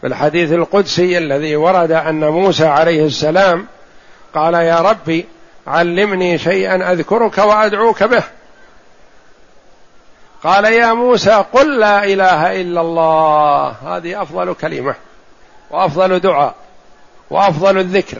[0.00, 3.66] في الحديث القدسي الذي ورد أن موسى عليه السلام
[4.34, 5.26] قال يا ربي
[5.68, 8.22] علمني شيئا أذكرك وأدعوك به.
[10.42, 13.68] قال يا موسى قل لا إله إلا الله.
[13.68, 14.94] هذه أفضل كلمة
[15.70, 16.54] وأفضل دعاء
[17.30, 18.18] وأفضل الذكر.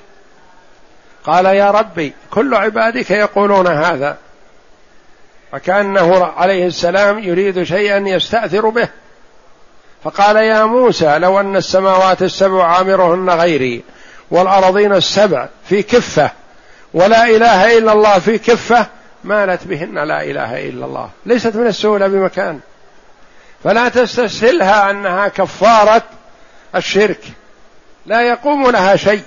[1.25, 4.17] قال يا ربي كل عبادك يقولون هذا
[5.53, 8.89] فكأنه عليه السلام يريد شيئا يستأثر به.
[10.05, 13.85] فقال يا موسى لو أن السماوات السبع عامرهن غيري
[14.31, 16.31] والأرضين السبع في كفة
[16.95, 18.87] ولا إله إلا الله في كفة
[19.25, 21.11] مالت بهن لا إله إلا الله.
[21.27, 22.61] ليست من السهولة بمكان.
[23.65, 26.03] فلا تستسهلها أنها كفارة
[26.75, 27.21] الشرك.
[28.07, 29.23] لا يقوم لها شيء.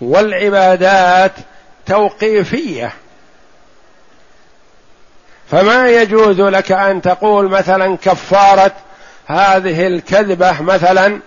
[0.00, 1.32] والعبادات
[1.86, 2.92] توقيفية.
[5.50, 8.72] فما يجوز لك أن تقول مثلا كفارة
[9.26, 11.20] هذه الكذبة مثلا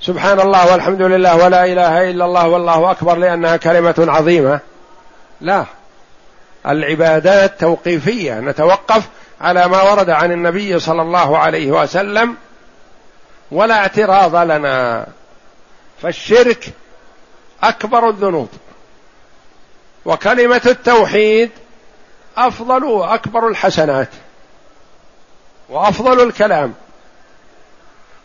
[0.00, 4.60] سبحان الله والحمد لله ولا إله إلا الله والله أكبر لأنها كلمة عظيمة.
[5.40, 5.64] لا.
[6.66, 8.40] العبادات توقيفية.
[8.40, 9.08] نتوقف
[9.40, 12.36] على ما ورد عن النبي صلى الله عليه وسلم
[13.50, 15.06] ولا اعتراض لنا.
[16.02, 16.64] فالشرك
[17.62, 18.48] أكبر الذنوب.
[20.04, 21.50] وكلمة التوحيد
[22.36, 24.08] أفضل وأكبر الحسنات.
[25.68, 26.74] وأفضل الكلام.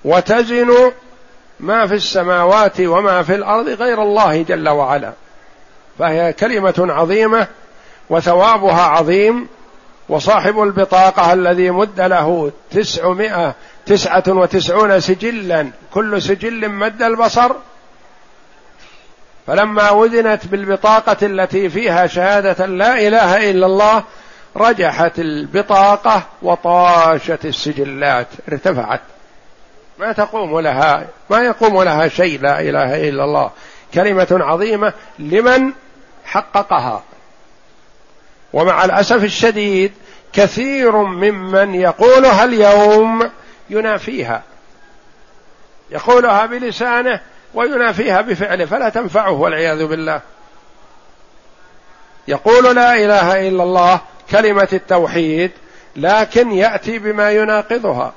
[0.05, 0.91] وتزن
[1.60, 5.14] ما في السماوات وما في الأرض غير الله جل وعلا.
[5.99, 7.47] فهي كلمة عظيمة
[8.10, 9.47] وثوابها عظيم
[10.10, 15.70] وصاحب البطاقة الذي مد له تسعمائة تسعة وتسعون سجلا.
[15.93, 17.51] كل سجل مد البصر.
[19.47, 24.04] فلما وزنت بالبطاقة التي فيها شهادة لا إله إلا الله
[24.58, 29.01] رجحت البطاقة وطاشت السجلات ارتفعت.
[30.04, 33.51] ما تقوم لها ما يقوم لها شيء لا إله إلا الله.
[33.93, 35.72] كلمة عظيمة لمن
[36.26, 37.04] حققها.
[38.54, 39.93] ومع الأسف الشديد
[40.34, 43.30] كثير ممن يقولها اليوم
[43.70, 44.41] ينافيها.
[45.91, 47.20] يقولها بلسانه
[47.54, 50.22] وينافيها بفعله فلا تنفعه والعياذ بالله.
[52.28, 54.01] يقول لا إله إلا الله
[54.32, 55.51] كلمة التوحيد
[55.95, 58.14] لكن يأتي بما يناقضها.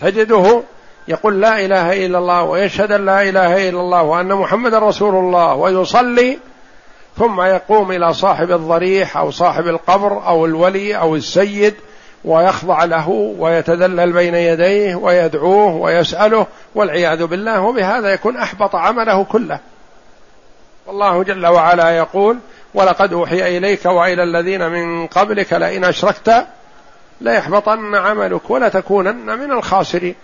[0.00, 0.62] تجده
[1.08, 5.54] يقول لا إله إلا الله ويشهد أن لا إله إلا الله وأن محمد رسول الله
[5.54, 6.38] ويصلي
[7.18, 11.74] ثم يقوم إلى صاحب الضريح أو صاحب القبر أو الولي أو السيد
[12.24, 19.58] ويخضع له ويتذلل بين يديه ويدعوه ويسأله والعياذ بالله وبهذا يكون أحبط عمله كله.
[20.86, 22.38] والله جل وعلا يقول
[22.74, 26.46] ولقد أوحي إليك وإلى الذين من قبلك لئن أشركت
[27.20, 30.14] ليحبطن عملك ولتكونن من الخاسرين.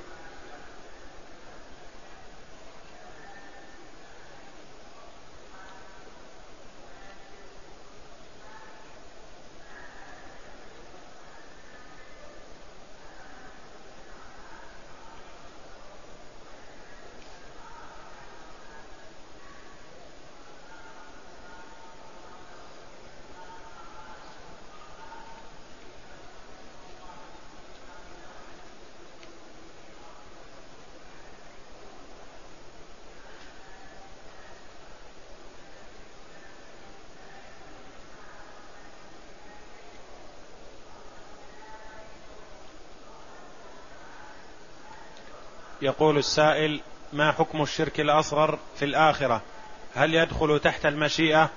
[45.83, 46.80] يقول السائل
[47.12, 49.41] ما حكم الشرك الأصغر في الآخرة؟
[49.95, 51.51] هل يدخل تحت المشيئة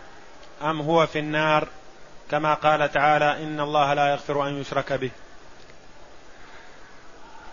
[0.61, 1.67] أم هو في النار؟
[2.31, 5.11] كما قال تعالى إن الله لا يغفر أن يشرك به.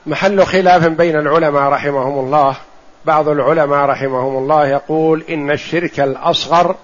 [0.06, 2.56] محل خلاف بين العلماء رحمهم الله.
[3.04, 6.76] بعض العلماء رحمهم الله يقول إن الشرك الأصغر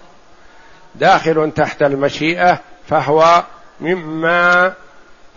[0.94, 3.44] داخل تحت المشيئة فهو
[3.80, 4.72] مما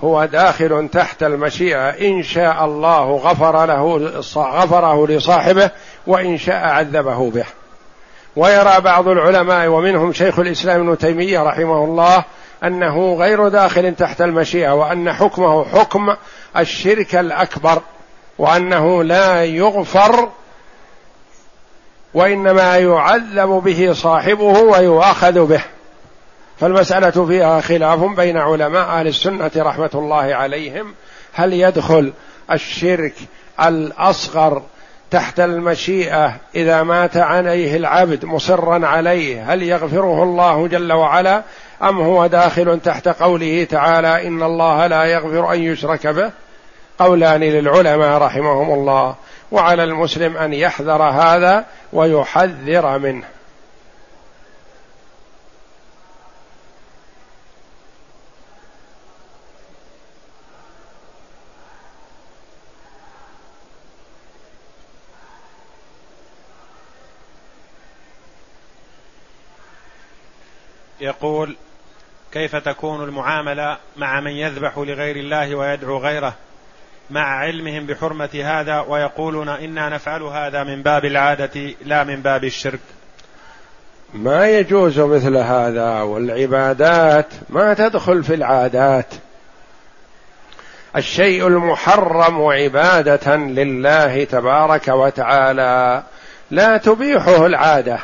[0.04, 1.90] هو داخل تحت المشيئة.
[1.90, 5.72] إن شاء الله غفر له غفره لصاحبه
[6.08, 7.46] وإن شاء عذبه به.
[8.36, 12.24] ويرى بعض العلماء ومنهم شيخ الإسلام ابن تيمية رحمه الله
[12.64, 16.16] أنه غير داخل تحت المشيئة وأن حكمه حكم
[16.58, 17.82] الشرك الأكبر
[18.38, 20.30] وأنه لا يغفر
[22.14, 25.62] وإنما يعذب به صاحبه ويؤاخذ به.
[26.62, 30.94] فالمسألة فيها خلاف بين علماء أهل السنة رحمة الله عليهم.
[31.34, 32.14] هل يدخل
[32.52, 33.14] الشرك
[33.64, 34.62] الأصغر
[35.12, 41.44] تحت المشيئة إذا مات عليه العبد مصرا عليه؟ هل يغفره الله جل وعلا
[41.84, 46.32] أم هو داخل تحت قوله تعالى إن الله لا يغفر أن يشرك به؟
[47.00, 49.16] قولان للعلماء رحمهم الله.
[49.52, 53.26] وعلى المسلم أن يحذر هذا ويحذر منه.
[71.02, 71.56] يقول
[72.32, 76.34] كيف تكون المعاملة مع من يذبح لغير الله ويدعو غيره
[77.10, 82.80] مع علمهم بحرمة هذا ويقولون إنا نفعل هذا من باب العادة لا من باب الشرك؟
[84.14, 89.14] ما يجوز مثل هذا والعبادات ما تدخل في العادات.
[90.96, 96.04] الشيء المحرم عبادة لله تبارك وتعالى
[96.52, 98.00] لا تبيحه العادة.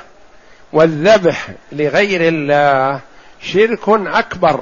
[0.73, 2.99] والذبح لغير الله
[3.41, 4.59] شرك أكبر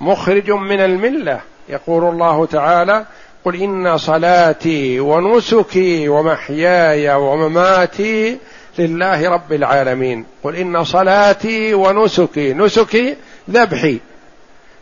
[0.00, 1.40] مخرج من الملة.
[1.68, 3.04] يقول الله تعالى
[3.44, 8.38] قل إن صلاتي ونسكي ومحياي ومماتي
[8.78, 10.26] لله رب العالمين.
[10.44, 13.16] قل إن صلاتي ونسكي نسكي
[13.50, 14.00] ذبحي.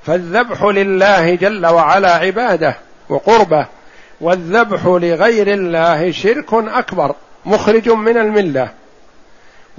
[0.03, 2.77] فالذبح لله جل وعلا عبادة
[3.09, 3.67] وقربة
[4.21, 7.15] والذبح لغير الله شرك أكبر
[7.47, 8.80] مخرج من الملة.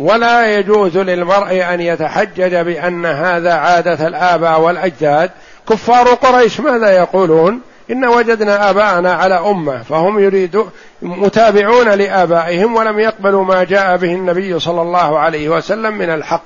[0.02, 5.30] ولا يجوز للمرء أن يتحجج بأن هذا عادة الآباء والأجداد.
[5.70, 10.70] كفار قريش ماذا يقولون؟ إن وجدنا آباءنا على أمة فهم يريدون
[11.02, 16.43] متابعون لآبائهم ولم يقبلوا ما جاء به النبي صلى الله عليه وسلم من الحق.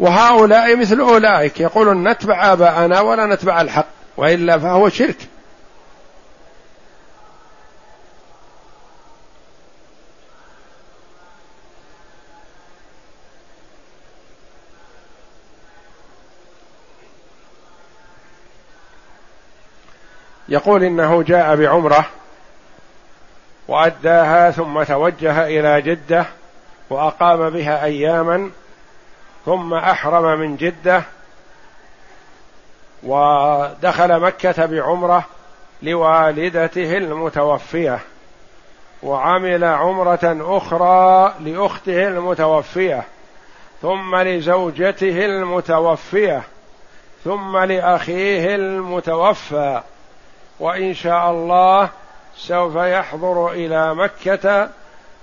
[0.00, 5.16] وهؤلاء مثل أولئك يقولون نتبع آباءنا ولا نتبع الحق وإلا فهو شرك.
[20.48, 22.06] يقول إنه جاء بعمرة
[23.68, 26.26] وأداها ثم توجه إلى جدة
[26.90, 28.50] وأقام بها أياما
[29.46, 31.02] ثم أحرم من جدة
[33.02, 35.24] ودخل مكة بعمرة
[35.82, 37.98] لوالدته المتوفية
[39.02, 43.04] وعمل عمرة أخرى لأخته المتوفية
[43.82, 46.42] ثم لزوجته المتوفية
[47.24, 49.82] ثم لأخيه المتوفى
[50.60, 51.90] وإن شاء الله
[52.36, 54.70] سوف يحضر إلى مكة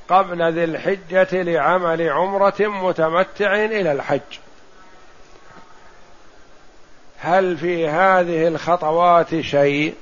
[0.09, 4.19] قبل ذي الحجة لعمل عمرة متمتع إلى الحج.
[7.19, 9.95] هل في هذه الخطوات شيء؟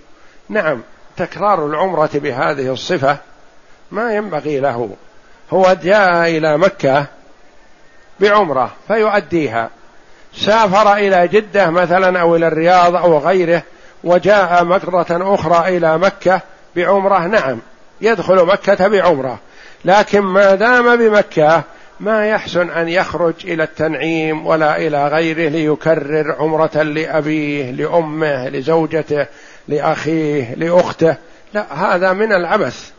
[0.50, 0.82] نعم
[1.18, 3.18] تكرار العمرة بهذه الصفة
[3.92, 4.96] ما ينبغي له.
[5.54, 7.06] هو جاء إلى مكة
[8.20, 9.70] بعمرة فيؤديها.
[10.36, 13.64] سافر إلى جدة مثلا أو إلى الرياض أو غيره
[14.04, 16.42] وجاء مرة أخرى إلى مكة
[16.76, 17.60] بعمرة نعم
[18.02, 19.40] يدخل مكة بعمرة.
[19.86, 21.64] لكن ما دام بمكة
[22.00, 29.26] ما يحسن أن يخرج إلى التنعيم ولا إلى غيره ليكرر عمرة لأبيه لأمه لزوجته
[29.68, 31.16] لأخيه لأخته.
[31.54, 32.92] لا هذا من العبث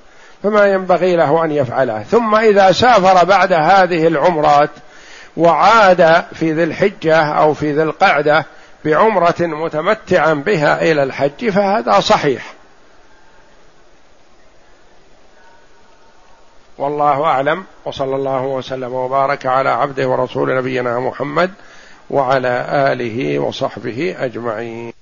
[0.42, 2.02] فما ينبغي له أن يفعله.
[2.02, 4.70] ثم إذا سافر بعد هذه العمرات
[5.36, 8.46] وعاد في ذي الحجة أو في ذي القعدة
[8.84, 12.54] بعمرة متمتعا بها إلى الحج فهذا صحيح.
[16.78, 21.50] والله أعلم وصلى الله وسلم وبارك على عبده ورسول نبينا محمد
[22.10, 24.92] وعلى آله وصحبه أجمعين.